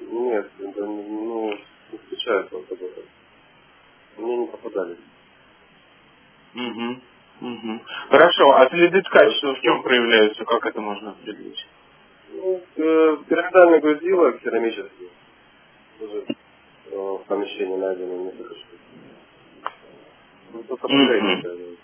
Нет, 0.00 0.50
это, 0.60 0.84
ну, 0.84 1.58
не 1.90 1.98
встречаются 1.98 2.56
вот 2.56 2.70
это. 2.70 3.02
Мне 4.16 4.36
не 4.36 4.46
попадались. 4.46 4.98
Угу. 6.54 7.00
Угу. 7.40 7.80
Хорошо, 8.10 8.52
а 8.52 8.68
следы 8.68 9.02
качества 9.02 9.54
в 9.56 9.60
чем 9.60 9.82
проявляются, 9.82 10.44
как 10.44 10.64
это 10.66 10.80
можно 10.80 11.10
определить? 11.10 11.66
Ну, 12.32 12.62
э, 12.76 13.16
пирамидальное 13.28 13.80
грузило 13.80 14.32
керамическое. 14.38 15.10
Уже 16.00 16.24
э, 16.26 16.96
в 16.96 17.24
помещении 17.26 17.76
найдено 17.76 18.24
несколько 18.24 18.54
штук. 18.54 18.73
Ну. 20.88 21.76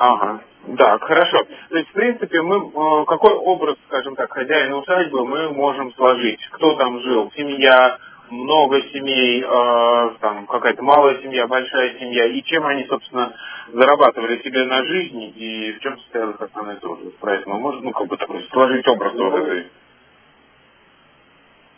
Ага, 0.00 0.40
да, 0.68 0.98
хорошо. 0.98 1.44
То 1.70 1.76
есть, 1.76 1.90
в 1.90 1.92
принципе, 1.92 2.40
мы 2.42 2.56
э, 2.56 3.04
какой 3.06 3.32
образ, 3.32 3.76
скажем 3.88 4.14
так, 4.14 4.32
хозяина 4.32 4.76
усадьбы 4.76 5.26
мы 5.26 5.50
можем 5.52 5.92
сложить? 5.94 6.38
Кто 6.52 6.76
там 6.76 7.00
жил? 7.00 7.32
Семья, 7.36 7.98
много 8.30 8.80
семей, 8.82 9.42
э, 9.42 10.10
там 10.20 10.46
какая-то 10.46 10.82
малая 10.84 11.20
семья, 11.20 11.48
большая 11.48 11.98
семья, 11.98 12.26
и 12.26 12.42
чем 12.42 12.64
они, 12.66 12.84
собственно, 12.84 13.34
зарабатывали 13.72 14.40
себе 14.42 14.64
на 14.66 14.84
жизнь, 14.84 15.32
и 15.34 15.72
в 15.72 15.80
чем 15.80 15.98
состоял 15.98 16.30
их 16.30 16.40
основной 16.40 16.76
труд. 16.76 17.16
Про 17.18 17.34
это 17.34 17.48
мы 17.48 17.58
можем, 17.58 17.82
ну, 17.82 17.90
как 17.90 18.06
бы 18.06 18.16
такой, 18.16 18.46
сложить 18.52 18.86
образ 18.86 19.14
ну, 19.14 19.30
вот 19.30 19.40
этой 19.40 19.66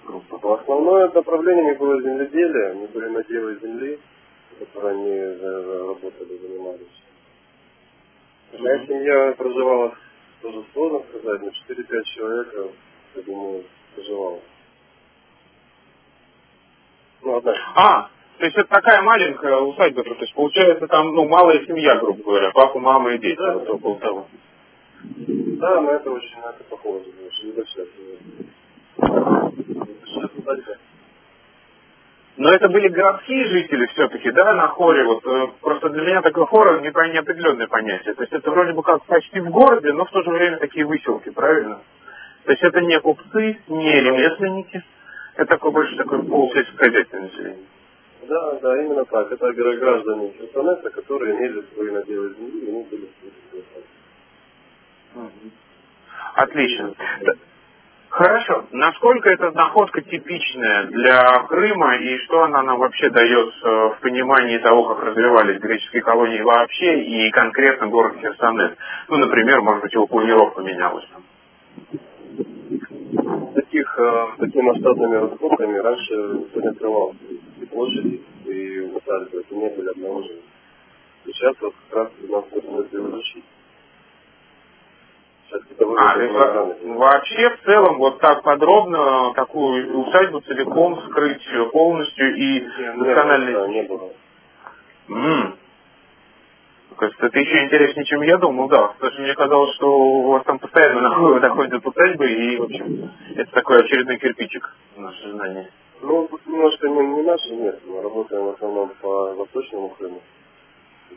группы. 0.04 0.60
Основное 0.60 1.08
направление 1.08 1.74
было 1.74 2.02
земледелие, 2.02 2.70
они 2.72 2.86
были 2.88 3.08
наделы 3.08 3.58
земли, 3.62 3.98
которые 4.60 4.94
они 4.94 5.10
э, 5.10 5.86
работали, 5.86 6.38
занимались. 6.38 6.86
Моя 8.58 8.86
семья 8.86 9.34
проживала, 9.36 9.94
тоже 10.42 10.64
сложно 10.72 11.02
сказать, 11.08 11.40
но 11.40 11.48
4-5 11.48 12.04
человек, 12.14 12.54
я 13.14 13.22
думаю, 13.22 13.64
проживала. 13.94 14.40
Ну, 17.22 17.36
одна. 17.36 17.54
А, 17.74 18.10
то 18.38 18.44
есть 18.44 18.56
это 18.56 18.68
такая 18.68 19.02
маленькая 19.02 19.56
усадьба, 19.56 20.02
то 20.02 20.14
есть 20.14 20.34
получается 20.34 20.86
там, 20.88 21.14
ну, 21.14 21.28
малая 21.28 21.64
семья, 21.64 21.96
грубо 21.96 22.22
говоря, 22.22 22.50
папа, 22.52 22.78
мама 22.78 23.12
и 23.12 23.18
дети, 23.18 23.38
да. 23.38 23.52
вот 23.54 23.68
около 23.68 23.98
того. 23.98 24.26
Да, 25.16 25.80
на 25.80 25.90
это 25.90 26.10
очень, 26.10 26.38
на 26.40 26.50
это 26.50 26.64
похоже, 26.68 27.06
очень 27.26 27.48
небольшая 27.48 27.86
семья. 27.86 28.18
Но 32.40 32.50
это 32.54 32.70
были 32.70 32.88
городские 32.88 33.44
жители 33.48 33.84
все-таки, 33.88 34.30
да, 34.30 34.54
на 34.54 34.68
хоре. 34.68 35.04
Вот 35.04 35.26
э, 35.26 35.48
просто 35.60 35.90
для 35.90 36.02
меня 36.02 36.22
такое 36.22 36.46
хор 36.46 36.80
не 36.80 36.88
неопределенное 37.12 37.66
понятие. 37.66 38.14
То 38.14 38.22
есть 38.22 38.32
это 38.32 38.50
вроде 38.50 38.72
бы 38.72 38.82
как 38.82 39.04
почти 39.04 39.40
в 39.40 39.50
городе, 39.50 39.92
но 39.92 40.06
в 40.06 40.10
то 40.10 40.22
же 40.22 40.30
время 40.30 40.56
такие 40.56 40.86
выселки, 40.86 41.28
правильно? 41.28 41.82
То 42.46 42.52
есть 42.52 42.62
это 42.62 42.80
не 42.80 42.98
купцы, 42.98 43.58
не 43.68 44.00
ремесленники, 44.00 44.82
это 45.34 45.46
такое 45.48 45.70
больше 45.70 45.94
такое 45.96 46.22
полусельскохозяйственное 46.22 47.24
население. 47.24 47.66
Да, 48.26 48.52
да, 48.62 48.82
именно 48.84 49.04
так. 49.04 49.30
Это 49.30 49.52
граждане 49.52 50.32
Херсонеса, 50.38 50.88
которые 50.88 51.36
имели 51.36 51.62
свои 51.74 51.90
наделы 51.90 52.34
земли, 52.36 52.58
и 52.58 52.70
они 52.70 52.84
были 52.84 53.08
Отлично. 56.36 56.94
Хорошо. 58.10 58.66
Насколько 58.72 59.30
эта 59.30 59.52
находка 59.52 60.02
типичная 60.02 60.86
для 60.86 61.44
Крыма 61.44 61.96
и 61.96 62.18
что 62.18 62.42
она 62.42 62.60
нам 62.62 62.78
вообще 62.78 63.08
дает 63.08 63.54
э, 63.62 63.68
в 63.68 63.98
понимании 64.02 64.58
того, 64.58 64.82
как 64.88 65.04
развивались 65.04 65.60
греческие 65.60 66.02
колонии 66.02 66.40
вообще 66.40 67.04
и 67.04 67.30
конкретно 67.30 67.86
город 67.86 68.16
Херсонес? 68.20 68.72
Ну, 69.08 69.16
например, 69.16 69.60
может 69.60 69.82
быть, 69.82 69.92
его 69.92 70.08
планировка 70.08 70.60
менялась. 70.60 71.06
Таких, 73.54 73.98
э, 74.00 74.26
такими 74.38 74.62
масштабными 74.62 75.14
расходами 75.14 75.78
раньше 75.78 76.14
никто 76.14 76.60
не 76.60 76.68
открывал. 76.68 77.14
И 77.60 77.66
площади, 77.66 78.22
и 78.44 78.80
усадьбы, 78.80 79.38
это 79.38 79.54
не 79.54 79.68
были 79.68 79.88
обнаружены. 79.88 80.40
Сейчас 81.26 81.54
вот 81.60 81.74
как 81.88 81.98
раз 81.98 82.10
у 82.28 82.32
нас 82.32 82.44
это 82.50 82.96
изучить. 82.96 83.44
А, 85.52 86.14
то 86.14 86.22
есть, 86.22 86.84
вообще 86.84 87.50
в 87.50 87.64
целом 87.64 87.98
вот 87.98 88.20
так 88.20 88.42
подробно 88.42 89.32
такую 89.34 89.98
усадьбу 89.98 90.40
целиком 90.42 91.00
скрыть 91.08 91.42
полностью 91.72 92.36
и 92.36 92.60
досконально... 92.96 93.66
Не 93.68 93.82
было. 93.82 94.10
М-м. 95.08 95.56
Кажется, 96.96 97.26
это 97.26 97.38
еще 97.38 97.64
интереснее, 97.64 98.04
чем 98.04 98.22
я 98.22 98.36
думал, 98.36 98.68
да. 98.68 98.88
Потому 98.88 99.12
что 99.12 99.22
мне 99.22 99.34
казалось, 99.34 99.74
что 99.76 99.86
у 99.88 100.32
вас 100.32 100.44
там 100.44 100.58
постоянно 100.58 101.00
находят 101.40 101.86
усадьбы, 101.86 102.30
и, 102.30 102.56
в 102.58 102.62
общем, 102.64 103.10
это 103.34 103.50
такой 103.52 103.80
очередной 103.80 104.18
кирпичик 104.18 104.74
в 104.96 105.00
наше 105.00 105.32
знание. 105.32 105.70
Ну, 106.02 106.28
немножко 106.46 106.88
не, 106.88 107.06
не 107.06 107.22
наши, 107.22 107.54
нет. 107.54 107.80
Мы 107.86 108.02
работаем 108.02 108.44
в 108.44 108.48
основном 108.50 108.90
по 109.00 109.34
восточному 109.34 109.90
Крыму. 109.90 110.20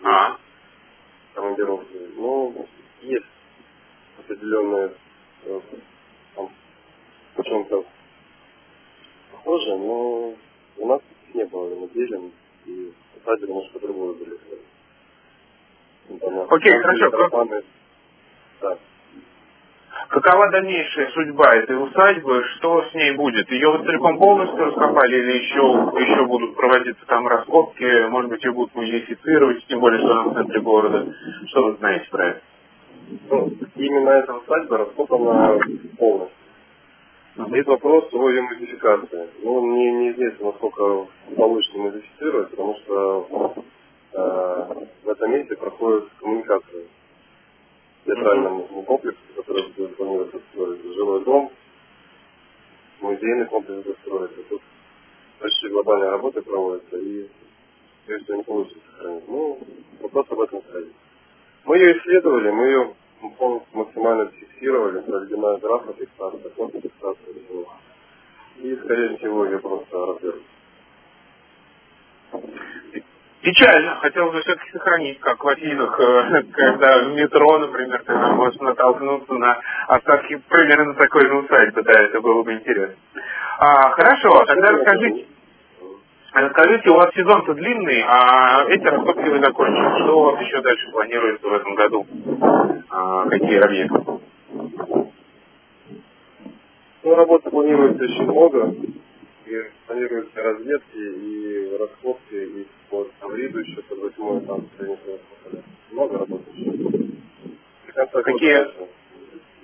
А? 0.04 0.38
Командировки. 1.34 1.98
Ну, 2.18 2.66
есть 3.02 3.26
определенные 4.20 4.94
э, 5.46 5.60
там, 6.36 6.50
в 7.36 7.44
чем-то 7.44 7.86
похожие, 9.32 9.78
но 9.78 10.34
у 10.78 10.88
нас 10.88 11.02
не 11.34 11.46
было 11.46 11.76
неделен, 11.76 12.32
и 12.66 12.94
усадьбы 13.18 13.48
немножко 13.48 13.80
другое 13.80 14.14
были. 14.14 14.38
Окей, 16.50 16.74
хорошо. 16.74 17.48
Да. 18.62 18.78
Какова 20.10 20.50
дальнейшая 20.52 21.10
судьба 21.12 21.56
этой 21.56 21.82
усадьбы? 21.82 22.44
Что 22.58 22.86
с 22.90 22.94
ней 22.94 23.16
будет? 23.16 23.50
Ее 23.50 23.72
вот 23.72 23.86
целиком 23.86 24.20
полностью 24.20 24.66
раскопали 24.66 25.18
или 25.18 25.38
еще, 25.44 25.62
еще 26.00 26.26
будут 26.26 26.56
проводиться 26.56 27.06
там 27.08 27.28
раскопки? 27.28 28.08
Может 28.10 28.30
быть, 28.30 28.44
ее 28.44 28.52
будут 28.52 28.76
музеифицировать, 28.76 29.66
тем 29.68 29.80
более, 29.80 30.00
что 30.02 30.12
она 30.12 30.24
в 30.30 30.34
центре 30.36 30.62
города? 30.62 31.14
Что 31.48 31.64
вы 31.64 31.78
знаете 31.78 32.08
про 32.10 32.28
это? 32.28 32.42
Ну, 33.30 33.52
именно 33.76 34.10
эта 34.10 34.34
усадьба 34.34 34.78
раскопана 34.78 35.60
полностью. 35.98 36.38
Есть 37.36 37.68
вопрос 37.68 38.14
о 38.14 38.30
ее 38.30 38.42
модификации. 38.44 39.30
Ну, 39.42 39.62
мне 39.62 39.92
неизвестно, 39.92 40.48
насколько 40.48 41.08
получится 41.36 41.78
модифицировать, 41.78 42.50
потому 42.52 42.76
что 42.76 43.56
э, 44.14 44.86
в 45.04 45.10
этом 45.10 45.32
месте 45.32 45.56
проходит 45.56 46.10
коммуникация 46.20 46.84
театральному 48.06 48.84
комплексу, 48.84 49.20
который 49.36 49.68
будет 49.70 49.96
планироваться 49.96 50.40
строить. 50.52 50.84
Жилой 50.96 51.24
дом, 51.24 51.52
музейный 53.02 53.46
комплекс 53.46 53.84
достроится. 53.84 54.44
Тут 54.50 54.62
почти 55.40 55.70
глобальная 55.70 56.12
работа 56.12 56.42
проводится, 56.42 56.98
и 56.98 57.28
если 58.08 58.36
не 58.36 58.44
получится 58.44 58.80
сохранить. 58.92 59.28
Ну, 59.28 59.60
вопрос 60.02 60.28
об 60.30 60.42
этом 60.42 60.62
стоит. 60.70 60.94
Мы 61.66 61.78
ее 61.78 61.98
исследовали, 61.98 62.52
мы 62.52 62.66
ее 62.66 62.94
полностью 63.38 63.78
максимально 63.78 64.30
фиксировали, 64.32 65.00
проведена 65.02 65.58
графа 65.58 65.94
фиксация, 65.94 66.52
фото 66.56 66.82
фиксация 66.82 67.34
всего. 67.34 67.74
И, 68.58 68.76
скорее 68.84 69.18
всего, 69.18 69.46
ее 69.46 69.60
просто 69.60 69.98
развернут. 69.98 70.44
Печально. 73.42 73.96
Хотелось 73.98 74.34
бы 74.34 74.42
все-таки 74.42 74.72
сохранить, 74.72 75.20
как 75.20 75.44
в 75.44 75.48
Афинах, 75.48 76.00
э, 76.00 76.44
когда 76.54 77.04
в 77.04 77.14
метро, 77.14 77.60
например, 77.60 78.02
ты 78.06 78.14
можешь 78.14 78.60
натолкнуться 78.62 79.34
на 79.34 79.60
остатки 79.88 80.42
примерно 80.50 80.94
такой 80.96 81.28
же 81.28 81.36
усадьбы. 81.36 81.84
Да, 81.84 81.92
это 81.92 82.22
было 82.22 82.44
бы 82.44 82.54
интересно. 82.54 82.96
А, 83.60 83.90
хорошо, 83.92 84.46
тогда 84.46 84.72
расскажите, 84.72 85.28
расскажите, 86.42 86.90
у 86.90 86.96
вас 86.96 87.14
сезон-то 87.14 87.54
длинный, 87.54 88.04
а 88.08 88.66
эти 88.68 88.84
раскопки 88.84 89.30
вы 89.30 89.40
закончили. 89.40 90.04
Что 90.04 90.20
у 90.20 90.24
вас 90.24 90.42
еще 90.42 90.62
дальше 90.62 90.92
планируется 90.92 91.48
в 91.48 91.54
этом 91.54 91.76
году? 91.76 92.08
А, 92.90 93.30
какие 93.30 93.60
объекты? 93.60 94.00
Ну, 97.04 97.16
работы 97.16 97.50
планируется 97.50 98.04
очень 98.04 98.24
много 98.24 98.74
и 99.46 99.64
планируются 99.88 100.42
разведки 100.42 100.98
и 100.98 101.78
раскопки 101.78 102.34
и 102.34 102.68
по 102.90 103.06
Тавриду 103.20 103.60
еще 103.60 103.82
под 103.82 104.00
восьмой 104.00 104.42
там 104.42 104.66
много 105.92 106.18
работы 106.20 106.44
Какие, 107.94 108.68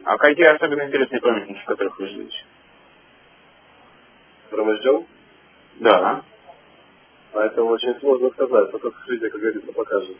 а 0.04 0.17
какие 0.17 0.46
особенно 0.46 0.84
интересные 0.84 1.20
памятники, 1.20 1.65
которых 1.65 1.98
вы 2.00 2.08
ждете? 2.08 2.38
Которые 4.50 4.67
мы 4.67 4.78
ждем? 4.78 5.06
Да. 5.80 6.24
А 7.34 7.46
это 7.46 7.63
очень 7.63 8.00
сложно 8.00 8.30
сказать, 8.32 8.72
только 8.72 8.92
жизнь, 9.08 9.30
как 9.30 9.39
говорится, 9.39 9.72
покажет. 9.72 10.18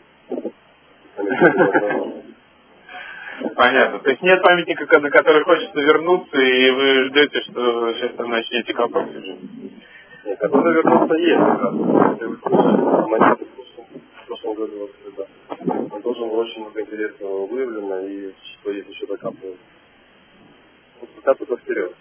Понятно. 3.56 3.98
То 4.00 4.10
есть 4.10 4.22
нет 4.22 4.42
памятника, 4.42 5.00
на 5.00 5.10
который 5.10 5.42
хочется 5.44 5.80
вернуться, 5.80 6.38
и 6.38 6.70
вы 6.70 7.08
ждете, 7.08 7.40
что 7.42 7.92
сейчас 7.94 8.12
там 8.16 8.30
начнете 8.30 8.72
копать 8.74 9.08
уже? 9.16 9.38
Нет, 10.24 10.38
который 10.38 10.74
вернуться 10.74 11.14
есть 11.16 11.38
как 11.38 11.62
раз. 11.62 11.74
Если 11.74 12.26
вы 12.26 12.36
слышали, 12.36 13.46
в 14.22 14.26
прошлом 14.26 14.54
году 14.54 14.78
вот 14.78 14.90
сюда. 15.04 15.26
Он 15.94 16.02
тоже 16.02 16.22
очень 16.22 16.60
много 16.60 16.80
интересного 16.80 17.46
выявлено, 17.46 18.00
и 18.00 18.32
что 18.60 18.70
есть 18.70 18.88
еще 18.88 19.06
докапывать. 19.06 19.58
Вот 21.00 21.10
пока 21.16 21.34
только 21.34 21.56
вперед. 21.56 21.94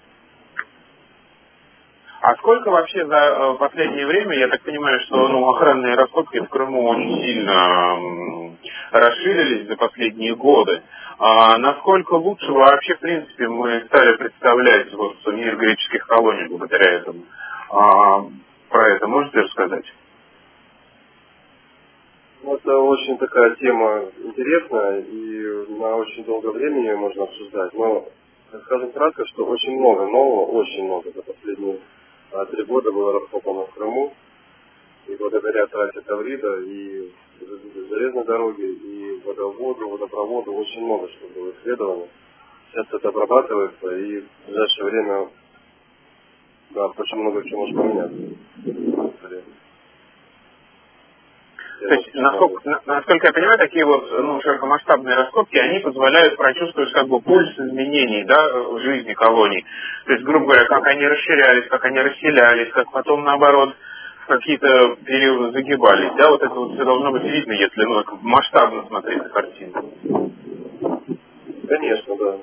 А 2.21 2.35
сколько 2.35 2.69
вообще 2.69 3.05
за 3.05 3.15
э, 3.15 3.55
последнее 3.59 4.05
время, 4.05 4.37
я 4.37 4.49
так 4.49 4.61
понимаю, 4.61 4.99
что 5.01 5.29
ну, 5.29 5.47
охранные 5.49 5.95
раскопки 5.95 6.39
в 6.39 6.49
Крыму 6.49 6.89
очень 6.89 7.21
сильно 7.21 8.57
расширились 8.91 9.67
за 9.67 9.77
последние 9.77 10.35
годы. 10.35 10.81
А 11.17 11.57
насколько 11.57 12.15
лучше 12.15 12.51
вообще, 12.51 12.95
в 12.95 12.99
принципе, 12.99 13.47
мы 13.47 13.85
стали 13.87 14.17
представлять 14.17 14.93
вот, 14.93 15.15
мир 15.27 15.55
греческих 15.55 16.05
колоний 16.07 16.49
благодаря 16.49 16.91
этому? 16.91 17.23
А, 17.69 18.25
про 18.69 18.89
это 18.89 19.07
можете 19.07 19.39
рассказать? 19.39 19.85
Ну, 22.43 22.55
это 22.55 22.77
очень 22.77 23.17
такая 23.17 23.55
тема 23.55 24.03
интересная, 24.17 24.99
и 24.99 25.71
на 25.79 25.95
очень 25.95 26.25
долгое 26.25 26.51
время 26.51 26.81
ее 26.81 26.97
можно 26.97 27.23
обсуждать. 27.23 27.73
Но 27.73 28.07
скажем 28.65 28.91
кратко, 28.91 29.25
что 29.27 29.45
очень 29.45 29.79
много 29.79 30.05
нового, 30.05 30.51
очень 30.51 30.85
много 30.85 31.11
за 31.11 31.21
последние 31.21 31.79
а, 32.31 32.45
три 32.45 32.63
года 32.63 32.91
было 32.91 33.19
раскопано 33.19 33.65
в 33.65 33.73
Крыму. 33.73 34.13
И 35.07 35.15
благодаря 35.15 35.65
трассе 35.67 36.01
Таврида 36.01 36.61
и 36.61 37.11
железной 37.89 38.25
дороги, 38.25 38.61
и 38.61 39.21
водоводу, 39.25 39.89
водопроводу 39.89 40.53
очень 40.53 40.85
много 40.85 41.07
что 41.09 41.27
было 41.29 41.51
исследовано. 41.51 42.05
Сейчас 42.71 42.85
это 42.91 43.09
обрабатывается, 43.09 43.97
и 43.97 44.21
в 44.21 44.45
ближайшее 44.45 44.85
время 44.85 45.29
да, 46.71 46.85
очень 46.85 47.17
много 47.17 47.49
чего 47.49 47.65
может 47.65 47.75
поменяться. 47.75 48.37
То 51.79 51.93
есть, 51.93 52.13
насколько, 52.13 52.81
насколько 52.85 53.27
я 53.27 53.33
понимаю, 53.33 53.57
такие 53.57 53.85
вот 53.85 54.11
ну, 54.11 54.41
широкомасштабные 54.41 55.15
раскопки, 55.15 55.57
они 55.57 55.79
позволяют 55.79 56.35
прочувствовать 56.35 56.91
как 56.91 57.07
бы 57.07 57.21
пульс 57.21 57.57
изменений 57.57 58.25
да, 58.25 58.49
в 58.53 58.79
жизни 58.79 59.13
колоний. 59.13 59.65
То 60.05 60.13
есть, 60.13 60.25
грубо 60.25 60.45
говоря, 60.47 60.65
как 60.65 60.85
они 60.87 61.07
расширялись, 61.07 61.69
как 61.69 61.85
они 61.85 61.99
расселялись, 61.99 62.69
как 62.73 62.91
потом 62.91 63.23
наоборот 63.23 63.75
какие-то 64.27 64.97
периоды 65.05 65.51
загибались. 65.51 66.11
Да, 66.17 66.29
вот 66.29 66.43
это 66.43 66.53
вот 66.53 66.73
все 66.73 66.83
должно 66.83 67.11
быть 67.11 67.23
видно, 67.23 67.53
если 67.53 67.83
ну, 67.83 68.03
масштабно 68.21 68.85
смотреть 68.87 69.23
на 69.23 69.29
картину. 69.29 69.73
Конечно, 71.67 72.15
да. 72.17 72.37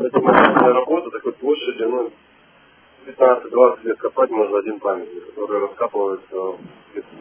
Это 0.00 0.20
масштабная 0.20 0.72
работа 0.72 1.10
такой 1.10 1.32
площади, 1.34 1.82
ну, 1.82 2.10
15-20 3.06 3.84
лет 3.84 3.98
копать 3.98 4.30
можно 4.30 4.58
один 4.58 4.80
памятник, 4.80 5.26
который 5.26 5.60
раскапывается 5.60 6.36
в 6.36 6.58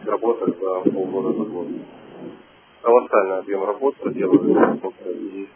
работах 0.06 0.50
за 0.58 0.92
полгода 0.92 1.32
за 1.38 1.44
год. 1.44 1.68
Колоссальный 2.82 3.38
объем 3.40 3.64
работ 3.64 3.96
проделывается, 3.98 5.10
и 5.10 5.48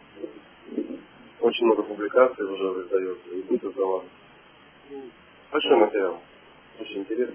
очень 1.40 1.66
много 1.66 1.82
публикаций 1.82 2.44
уже 2.44 2.82
издается, 2.82 3.28
и 3.30 3.42
будет 3.42 3.64
издаваться. 3.64 4.10
Большой 5.50 5.76
материал, 5.76 6.20
очень 6.78 7.00
интересно. 7.00 7.34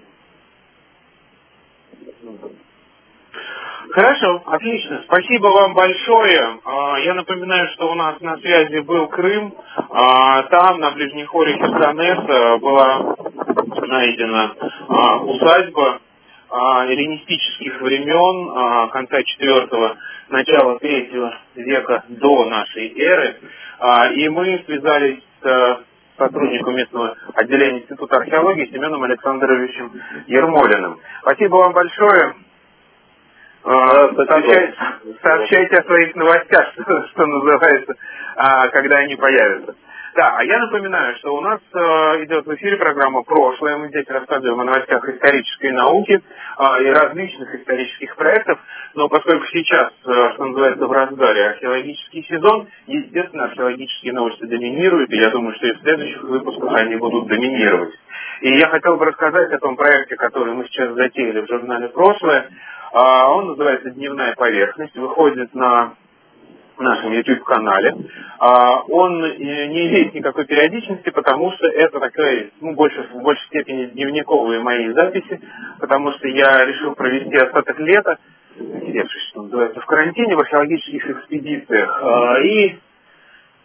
Хорошо, 3.90 4.42
отлично. 4.46 5.02
Спасибо 5.04 5.46
вам 5.48 5.74
большое. 5.74 6.58
А, 6.64 6.98
я 6.98 7.14
напоминаю, 7.14 7.68
что 7.68 7.90
у 7.92 7.94
нас 7.94 8.20
на 8.20 8.36
связи 8.38 8.80
был 8.80 9.06
Крым. 9.08 9.54
А, 9.90 10.42
там, 10.44 10.80
на 10.80 10.90
Ближней 10.90 11.24
Хоре 11.24 11.54
Херсонеса, 11.54 12.58
была 12.58 13.16
найдена 13.86 14.54
а, 14.88 15.18
усадьба 15.18 16.00
эллинистических 16.48 17.80
времен, 17.80 18.88
конца 18.90 19.20
четвертого, 19.24 19.96
начала 20.28 20.78
третьего 20.78 21.36
века 21.56 22.04
до 22.08 22.44
нашей 22.44 22.96
эры. 22.96 23.36
И 24.14 24.28
мы 24.28 24.62
связались 24.64 25.18
с 25.42 25.80
сотрудником 26.16 26.76
местного 26.76 27.16
отделения 27.34 27.80
Института 27.80 28.18
археологии 28.18 28.70
Семеном 28.72 29.02
Александровичем 29.02 29.92
Ермолиным. 30.28 30.98
Спасибо 31.22 31.56
вам 31.56 31.72
большое. 31.72 32.34
А, 33.66 34.14
сообщайте, 34.14 34.74
сообщайте 35.20 35.76
о 35.76 35.84
своих 35.84 36.14
новостях, 36.14 36.72
что, 36.72 37.06
что 37.08 37.26
называется, 37.26 37.94
а, 38.36 38.68
когда 38.68 38.98
они 38.98 39.16
появятся. 39.16 39.74
Да, 40.14 40.36
а 40.38 40.44
я 40.44 40.58
напоминаю, 40.58 41.14
что 41.16 41.34
у 41.34 41.40
нас 41.42 41.60
э, 41.74 41.78
идет 42.24 42.46
в 42.46 42.54
эфире 42.54 42.78
программа 42.78 43.22
«Прошлое». 43.22 43.76
Мы 43.76 43.88
здесь 43.88 44.06
рассказываем 44.08 44.58
о 44.60 44.64
новостях 44.64 45.06
исторической 45.06 45.72
науки 45.72 46.12
э, 46.12 46.84
и 46.84 46.86
различных 46.86 47.54
исторических 47.54 48.16
проектов. 48.16 48.58
Но 48.94 49.10
поскольку 49.10 49.44
сейчас, 49.48 49.92
э, 50.06 50.32
что 50.32 50.44
называется, 50.46 50.86
в 50.86 50.92
разгаре 50.92 51.48
археологический 51.48 52.24
сезон, 52.30 52.66
естественно, 52.86 53.44
археологические 53.44 54.14
новости 54.14 54.44
доминируют, 54.46 55.10
и 55.10 55.18
я 55.18 55.28
думаю, 55.28 55.54
что 55.56 55.66
и 55.66 55.74
в 55.74 55.80
следующих 55.80 56.22
выпусках 56.22 56.72
они 56.76 56.96
будут 56.96 57.26
доминировать. 57.26 57.92
И 58.40 58.56
я 58.56 58.68
хотел 58.68 58.96
бы 58.96 59.04
рассказать 59.04 59.52
о 59.52 59.58
том 59.58 59.76
проекте, 59.76 60.16
который 60.16 60.54
мы 60.54 60.64
сейчас 60.66 60.94
затеяли 60.94 61.40
в 61.40 61.48
журнале 61.48 61.88
«Прошлое». 61.88 62.48
Э, 62.92 63.24
он 63.28 63.48
называется 63.48 63.90
«Дневная 63.90 64.34
поверхность», 64.34 64.96
выходит 64.96 65.54
на 65.54 65.94
нашем 66.78 67.12
YouTube-канале. 67.12 67.94
А, 68.38 68.82
он 68.82 69.20
не 69.20 69.66
имеет 69.88 70.14
никакой 70.14 70.44
периодичности, 70.44 71.10
потому 71.10 71.50
что 71.52 71.66
это 71.68 72.00
такая, 72.00 72.50
ну, 72.60 72.74
больше, 72.74 73.08
в 73.14 73.22
большей 73.22 73.46
степени 73.46 73.86
дневниковые 73.86 74.60
мои 74.60 74.92
записи, 74.92 75.40
потому 75.80 76.12
что 76.12 76.28
я 76.28 76.64
решил 76.66 76.94
провести 76.94 77.34
остаток 77.36 77.78
лета, 77.80 78.18
сидевшись, 78.58 79.28
что 79.30 79.42
называется, 79.42 79.80
в 79.80 79.86
карантине, 79.86 80.36
в 80.36 80.40
археологических 80.40 81.10
экспедициях. 81.10 82.00
А, 82.02 82.40
и 82.40 82.76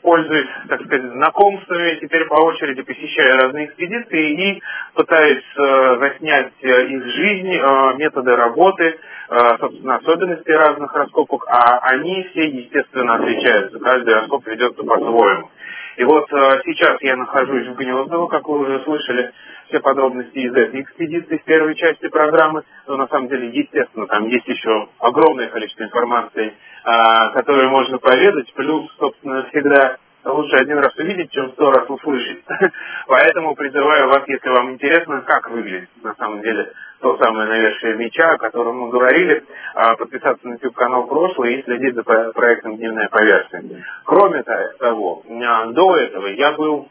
пользуюсь, 0.02 0.48
так 0.68 0.82
сказать, 0.82 1.12
знакомствами, 1.12 2.00
теперь 2.02 2.26
по 2.26 2.36
очереди 2.36 2.82
посещаю 2.82 3.42
разные 3.42 3.68
экспедиции 3.68 4.56
и 4.56 4.62
пытаюсь 4.96 5.44
э, 5.58 5.98
заснять 6.00 6.54
э, 6.62 6.86
из 6.88 7.04
жизни 7.04 7.60
э, 7.60 7.98
методы 7.98 8.36
работы, 8.36 8.98
э, 9.30 9.58
собственно, 9.60 9.96
особенности 9.96 10.52
разных 10.52 10.94
раскопок, 10.94 11.46
а 11.48 11.80
они 11.90 12.28
все, 12.32 12.48
естественно, 12.48 13.16
отличаются. 13.16 13.80
Каждый 13.80 14.14
раскоп 14.16 14.46
ведется 14.48 14.84
по-своему. 14.84 15.50
И 15.98 16.04
вот 16.04 16.32
э, 16.32 16.62
сейчас 16.66 17.02
я 17.02 17.16
нахожусь 17.16 17.68
в 17.68 17.76
Гнездово, 17.76 18.28
как 18.28 18.48
вы 18.48 18.60
уже 18.60 18.84
слышали, 18.84 19.32
все 19.68 19.80
подробности 19.80 20.38
из 20.38 20.54
этой 20.54 20.82
экспедиции 20.82 21.38
в 21.38 21.44
первой 21.44 21.76
части 21.76 22.08
программы. 22.08 22.64
Но 22.88 22.98
на 22.98 23.08
самом 23.08 23.30
деле, 23.30 23.50
естественно, 23.50 24.08
там 24.08 24.28
есть 24.28 24.48
еще 24.48 24.90
огромное 25.00 25.48
количество 25.48 25.84
информации, 25.84 26.54
а, 26.84 27.30
которую 27.30 27.70
можно 27.70 27.98
поведать. 27.98 28.54
Плюс, 28.54 28.90
собственно, 28.98 29.44
всегда 29.50 29.98
лучше 30.24 30.56
один 30.56 30.78
раз 30.80 30.96
увидеть, 30.98 31.32
чем 31.32 31.52
сто 31.52 31.72
раз 31.72 31.90
услышать. 31.90 32.44
Поэтому 33.08 33.56
призываю 33.56 34.10
вас, 34.10 34.24
если 34.28 34.50
вам 34.50 34.72
интересно, 34.72 35.22
как 35.22 35.50
выглядит 35.50 35.90
на 36.04 36.14
самом 36.16 36.42
деле 36.42 36.72
то 37.00 37.18
самое 37.18 37.50
навершие 37.50 37.96
меча, 37.96 38.32
о 38.32 38.38
котором 38.38 38.78
мы 38.78 38.90
говорили, 38.90 39.44
а, 39.74 39.96
подписаться 39.96 40.48
на 40.48 40.54
YouTube-канал 40.54 41.08
прошлое 41.08 41.52
и 41.52 41.64
следить 41.64 41.96
за 41.96 42.04
проектом 42.04 42.78
«Дневная 42.78 43.10
поверхность». 43.10 43.74
Кроме 44.06 44.44
того, 44.44 45.24
до 45.28 45.98
этого 45.98 46.28
я 46.28 46.52
был 46.52 46.90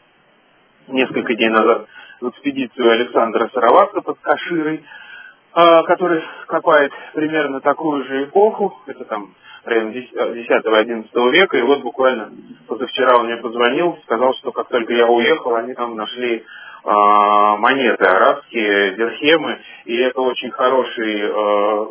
несколько 0.89 1.33
дней 1.33 1.49
назад 1.49 1.87
в 2.19 2.29
экспедицию 2.29 2.91
Александра 2.91 3.49
Сароватка 3.53 4.01
под 4.01 4.19
Каширой, 4.19 4.83
а, 5.53 5.83
который 5.83 6.23
копает 6.47 6.91
примерно 7.13 7.61
такую 7.61 8.03
же 8.05 8.23
эпоху, 8.23 8.81
это 8.87 9.05
там 9.05 9.33
район 9.63 9.91
10-11 9.91 11.07
э, 11.13 11.31
века, 11.31 11.57
и 11.57 11.61
вот 11.61 11.81
буквально 11.81 12.31
позавчера 12.67 13.17
он 13.17 13.25
мне 13.27 13.37
позвонил, 13.37 13.97
сказал, 14.03 14.33
что 14.35 14.51
как 14.51 14.69
только 14.69 14.93
я 14.93 15.07
уехал, 15.07 15.55
они 15.55 15.73
там 15.73 15.95
нашли 15.95 16.37
э, 16.37 16.43
монеты 16.83 18.05
арабские, 18.05 18.95
дирхемы, 18.95 19.59
и 19.85 19.97
это 19.97 20.21
очень 20.21 20.51
хороший, 20.51 21.21
э, 21.21 21.31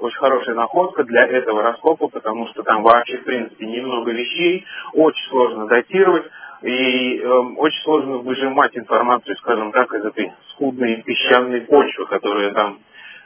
очень 0.01 0.19
хорошая 0.19 0.55
находка 0.55 1.05
для 1.05 1.27
этого 1.27 1.63
раскопа, 1.63 2.09
потому 2.09 2.49
что 2.49 2.63
там 2.63 2.83
вообще, 2.83 3.19
в 3.19 3.25
принципе, 3.25 3.67
немного 3.67 4.11
вещей, 4.11 4.65
очень 4.95 5.29
сложно 5.29 5.67
датировать, 5.67 6.25
и 6.63 7.19
э, 7.19 7.29
очень 7.29 7.83
сложно 7.83 8.19
выжимать 8.19 8.77
информацию, 8.77 9.37
скажем 9.37 9.73
так, 9.73 9.93
из 9.95 10.05
этой 10.05 10.33
скудной 10.51 11.03
песчаной 11.03 11.63
почвы, 11.63 12.07
которая 12.07 12.53
там 12.53 12.81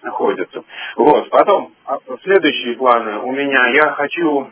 находятся. 0.05 0.63
Вот, 0.97 1.31
потом, 1.31 1.73
а, 1.87 1.99
следующие 2.23 2.77
планы 2.77 3.19
у 3.19 3.33
меня, 3.33 3.67
я 3.69 3.91
хочу 3.91 4.51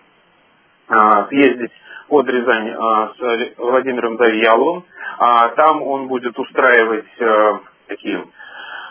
а, 0.89 1.27
съездить 1.29 1.73
под 2.09 2.29
Рязань 2.29 2.71
а, 2.71 3.13
с 3.17 3.59
Владимиром 3.59 4.17
Завьяловым, 4.19 4.85
а, 5.19 5.49
там 5.51 5.83
он 5.83 6.09
будет 6.09 6.39
устраивать 6.39 7.07
а, 7.21 7.61
такие 7.87 8.25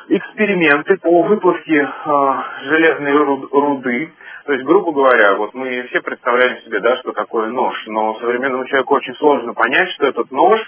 эксперименты 0.10 0.98
по 0.98 1.24
выплавке 1.24 1.82
а, 2.06 2.46
железной 2.64 3.14
руды. 3.52 4.14
То 4.46 4.54
есть, 4.54 4.66
грубо 4.66 4.92
говоря, 4.92 5.36
вот 5.36 5.54
мы 5.54 5.84
все 5.84 6.02
представляем 6.02 6.62
себе, 6.62 6.80
да, 6.80 6.98
что 6.98 7.12
такое 7.12 7.48
нож, 7.48 7.76
но 7.88 8.20
современному 8.20 8.66
человеку 8.66 8.96
очень 8.96 9.16
сложно 9.16 9.54
понять, 9.54 9.90
что 9.92 10.08
этот 10.08 10.32
нож 10.32 10.60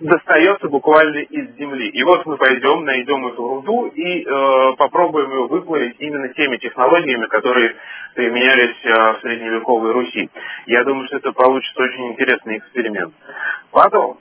достается 0.00 0.68
буквально 0.68 1.18
из 1.18 1.56
земли. 1.56 1.88
И 1.88 2.02
вот 2.04 2.24
мы 2.26 2.36
пойдем, 2.36 2.84
найдем 2.84 3.26
эту 3.26 3.42
руду 3.42 3.86
и 3.86 4.22
э, 4.22 4.76
попробуем 4.76 5.30
ее 5.30 5.46
выплавить 5.46 5.96
именно 5.98 6.28
теми 6.34 6.56
технологиями, 6.58 7.26
которые 7.26 7.74
применялись 8.14 8.76
э, 8.84 9.12
в 9.12 9.20
средневековой 9.22 9.92
Руси. 9.92 10.30
Я 10.66 10.84
думаю, 10.84 11.06
что 11.08 11.16
это 11.16 11.32
получится 11.32 11.82
очень 11.82 12.12
интересный 12.12 12.58
эксперимент. 12.58 13.12
Потом 13.72 14.18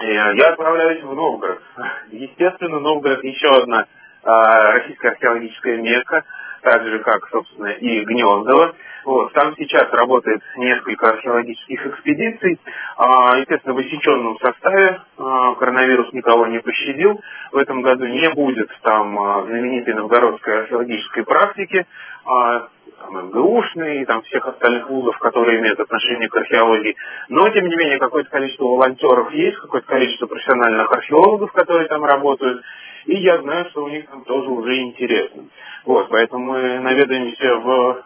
э, 0.00 0.12
я 0.12 0.50
отправляюсь 0.50 1.02
в 1.02 1.14
Новгород. 1.14 1.62
Естественно, 2.10 2.78
Новгород 2.80 3.24
еще 3.24 3.48
одна 3.56 3.82
э, 3.82 4.26
российская 4.26 5.10
археологическая 5.10 5.78
мекка, 5.78 6.24
так 6.60 6.84
же 6.84 6.98
как, 6.98 7.26
собственно, 7.30 7.68
и 7.68 8.04
Гнездово. 8.04 8.74
Вот, 9.04 9.32
там 9.34 9.54
сейчас 9.58 9.92
работает 9.92 10.40
несколько 10.56 11.10
археологических 11.10 11.86
экспедиций, 11.88 12.58
а, 12.96 13.36
естественно, 13.36 13.74
в 13.74 13.76
высеченном 13.76 14.38
составе, 14.38 15.00
а, 15.18 15.54
коронавирус 15.56 16.12
никого 16.14 16.46
не 16.46 16.58
пощадил, 16.60 17.20
в 17.52 17.56
этом 17.58 17.82
году 17.82 18.06
не 18.06 18.30
будет 18.30 18.70
там 18.82 19.18
а, 19.18 19.42
знаменитой 19.44 19.94
новгородской 19.94 20.60
археологической 20.60 21.24
практики, 21.24 21.86
а, 22.24 22.68
там, 22.98 23.26
МГУшной 23.28 24.02
и 24.02 24.04
там 24.06 24.22
всех 24.22 24.46
остальных 24.46 24.88
вузов, 24.88 25.18
которые 25.18 25.60
имеют 25.60 25.80
отношение 25.80 26.30
к 26.30 26.36
археологии. 26.36 26.96
Но, 27.28 27.46
тем 27.50 27.66
не 27.66 27.76
менее, 27.76 27.98
какое-то 27.98 28.30
количество 28.30 28.64
волонтеров 28.64 29.30
есть, 29.34 29.58
какое-то 29.58 29.86
количество 29.86 30.26
профессиональных 30.26 30.90
археологов, 30.90 31.52
которые 31.52 31.88
там 31.88 32.04
работают. 32.04 32.62
И 33.04 33.16
я 33.16 33.36
знаю, 33.42 33.66
что 33.68 33.84
у 33.84 33.88
них 33.88 34.08
там 34.08 34.24
тоже 34.24 34.48
уже 34.48 34.78
интересно. 34.78 35.44
Вот, 35.84 36.08
поэтому 36.08 36.52
мы 36.52 36.78
наведаемся 36.78 37.56
в 37.56 38.04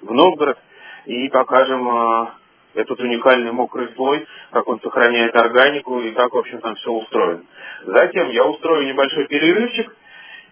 в 0.00 0.12
Новгород 0.12 0.58
и 1.06 1.28
покажем 1.28 1.88
а, 1.88 2.34
этот 2.74 3.00
уникальный 3.00 3.52
мокрый 3.52 3.88
слой, 3.94 4.26
как 4.52 4.68
он 4.68 4.80
сохраняет 4.80 5.34
органику 5.34 6.00
и 6.00 6.12
как, 6.12 6.32
в 6.32 6.38
общем, 6.38 6.60
там 6.60 6.74
все 6.76 6.90
устроено. 6.90 7.42
Затем 7.84 8.28
я 8.30 8.44
устрою 8.44 8.86
небольшой 8.86 9.26
перерывчик, 9.26 9.94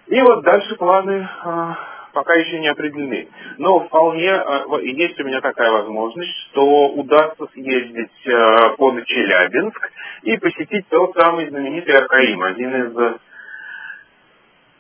и 0.09 0.21
вот 0.21 0.43
дальше 0.43 0.75
планы 0.77 1.29
а, 1.43 1.79
пока 2.13 2.35
еще 2.35 2.59
не 2.59 2.69
определены. 2.69 3.29
Но 3.59 3.81
вполне 3.81 4.33
а, 4.33 4.65
есть 4.81 5.21
у 5.21 5.25
меня 5.25 5.41
такая 5.41 5.71
возможность, 5.71 6.35
что 6.51 6.89
удастся 6.89 7.47
съездить 7.53 8.77
под 8.79 9.05
Челябинск 9.05 9.91
и 10.23 10.37
посетить 10.39 10.89
тот 10.89 11.15
самый 11.15 11.49
знаменитый 11.49 11.97
Аркаим, 11.97 12.43
один 12.43 12.87
из 12.87 13.19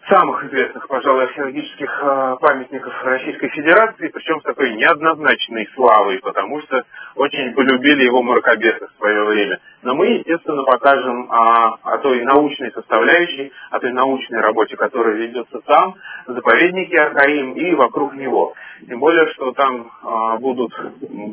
самых 0.08 0.44
известных, 0.44 0.86
пожалуй, 0.88 1.24
археологических 1.24 2.00
э, 2.02 2.36
памятников 2.40 2.92
Российской 3.04 3.48
Федерации, 3.48 4.08
причем 4.08 4.40
с 4.40 4.44
такой 4.44 4.74
неоднозначной 4.74 5.68
славой, 5.74 6.18
потому 6.20 6.60
что 6.62 6.82
очень 7.14 7.54
полюбили 7.54 8.04
его 8.04 8.22
мракобесы 8.22 8.86
в 8.86 8.98
свое 8.98 9.24
время. 9.24 9.58
Но 9.82 9.94
мы, 9.94 10.06
естественно, 10.06 10.64
покажем 10.64 11.30
о, 11.30 11.76
о 11.82 11.98
той 11.98 12.24
научной 12.24 12.72
составляющей, 12.72 13.52
о 13.70 13.78
той 13.80 13.92
научной 13.92 14.40
работе, 14.40 14.76
которая 14.76 15.14
ведется 15.16 15.60
там, 15.66 15.94
в 16.26 16.32
заповеднике 16.32 16.98
Архаим 16.98 17.52
и 17.52 17.74
вокруг 17.74 18.14
него. 18.14 18.54
Тем 18.86 19.00
более, 19.00 19.28
что 19.34 19.52
там 19.52 19.86
э, 19.86 20.38
будут 20.38 20.72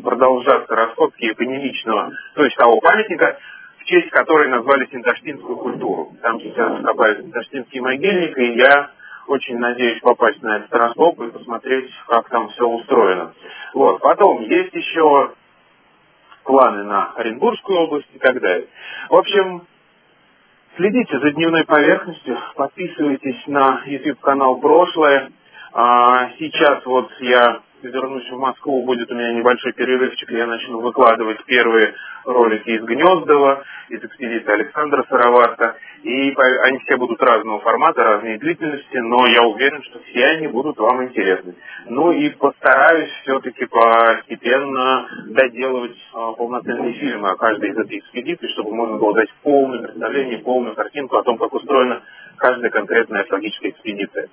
продолжаться 0.03 0.75
раскопки 0.75 1.31
эпонемичного, 1.31 2.11
то 2.35 2.43
есть 2.43 2.55
того 2.57 2.79
памятника, 2.81 3.37
честь 3.85 4.09
которой 4.09 4.49
назвали 4.49 4.87
синташтинскую 4.91 5.57
культуру. 5.57 6.11
Там 6.21 6.39
сейчас 6.41 6.83
копают 6.83 7.19
синташтинский 7.19 7.79
могильник, 7.79 8.37
и 8.37 8.53
я 8.53 8.91
очень 9.27 9.57
надеюсь 9.57 9.99
попасть 10.01 10.41
на 10.43 10.57
этот 10.57 10.73
раскоп 10.73 11.19
и 11.21 11.31
посмотреть, 11.31 11.89
как 12.07 12.29
там 12.29 12.49
все 12.49 12.67
устроено. 12.67 13.33
Вот. 13.73 13.99
Потом 14.01 14.41
есть 14.41 14.73
еще 14.73 15.31
планы 16.43 16.83
на 16.83 17.13
Оренбургскую 17.13 17.79
область 17.79 18.09
и 18.13 18.19
так 18.19 18.39
далее. 18.39 18.67
В 19.09 19.15
общем, 19.15 19.65
следите 20.77 21.19
за 21.19 21.31
дневной 21.31 21.65
поверхностью, 21.65 22.37
подписывайтесь 22.55 23.47
на 23.47 23.81
YouTube 23.85 24.19
канал 24.19 24.59
«Прошлое». 24.59 25.31
А, 25.73 26.29
сейчас 26.39 26.85
вот 26.85 27.11
я 27.19 27.61
если 27.85 27.97
вернусь 27.97 28.29
в 28.29 28.37
Москву, 28.37 28.83
будет 28.83 29.11
у 29.11 29.15
меня 29.15 29.33
небольшой 29.33 29.73
перерывчик, 29.73 30.31
я 30.31 30.47
начну 30.47 30.79
выкладывать 30.79 31.43
первые 31.45 31.93
ролики 32.23 32.69
из 32.69 32.83
Гнездова, 32.83 33.63
из 33.89 34.03
экспедиции 34.03 34.51
Александра 34.51 35.05
Сыроварта. 35.07 35.75
И 36.03 36.33
они 36.35 36.79
все 36.79 36.97
будут 36.97 37.21
разного 37.21 37.59
формата, 37.61 38.03
разной 38.03 38.37
длительности, 38.37 38.97
но 38.97 39.27
я 39.27 39.43
уверен, 39.43 39.81
что 39.83 39.99
все 39.99 40.25
они 40.25 40.47
будут 40.47 40.77
вам 40.77 41.03
интересны. 41.03 41.55
Ну 41.87 42.11
и 42.11 42.29
постараюсь 42.29 43.09
все-таки 43.21 43.65
постепенно 43.65 45.07
доделывать 45.27 45.97
а, 46.13 46.33
полноценные 46.33 46.93
фильмы 46.93 47.29
о 47.29 47.35
каждой 47.35 47.71
из 47.71 47.77
этих 47.77 48.03
экспедиций, 48.03 48.49
чтобы 48.49 48.75
можно 48.75 48.97
было 48.97 49.15
дать 49.15 49.33
полное 49.43 49.83
представление, 49.83 50.39
полную 50.39 50.75
картинку 50.75 51.17
о 51.17 51.23
том, 51.23 51.37
как 51.37 51.53
устроена 51.53 52.01
каждая 52.37 52.69
конкретная 52.69 53.21
археологическая 53.21 53.71
экспедиция. 53.71 54.29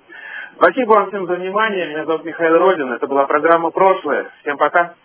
Спасибо 0.55 0.91
вам 0.91 1.07
всем 1.07 1.25
за 1.25 1.33
внимание. 1.33 1.87
Меня 1.87 2.05
зовут 2.05 2.25
Михаил 2.25 2.57
Родин. 2.57 2.91
Это 2.91 3.07
была 3.07 3.25
программа 3.43 3.71
«Прошлое». 3.71 4.31
Всем 4.41 4.57
пока. 4.57 4.95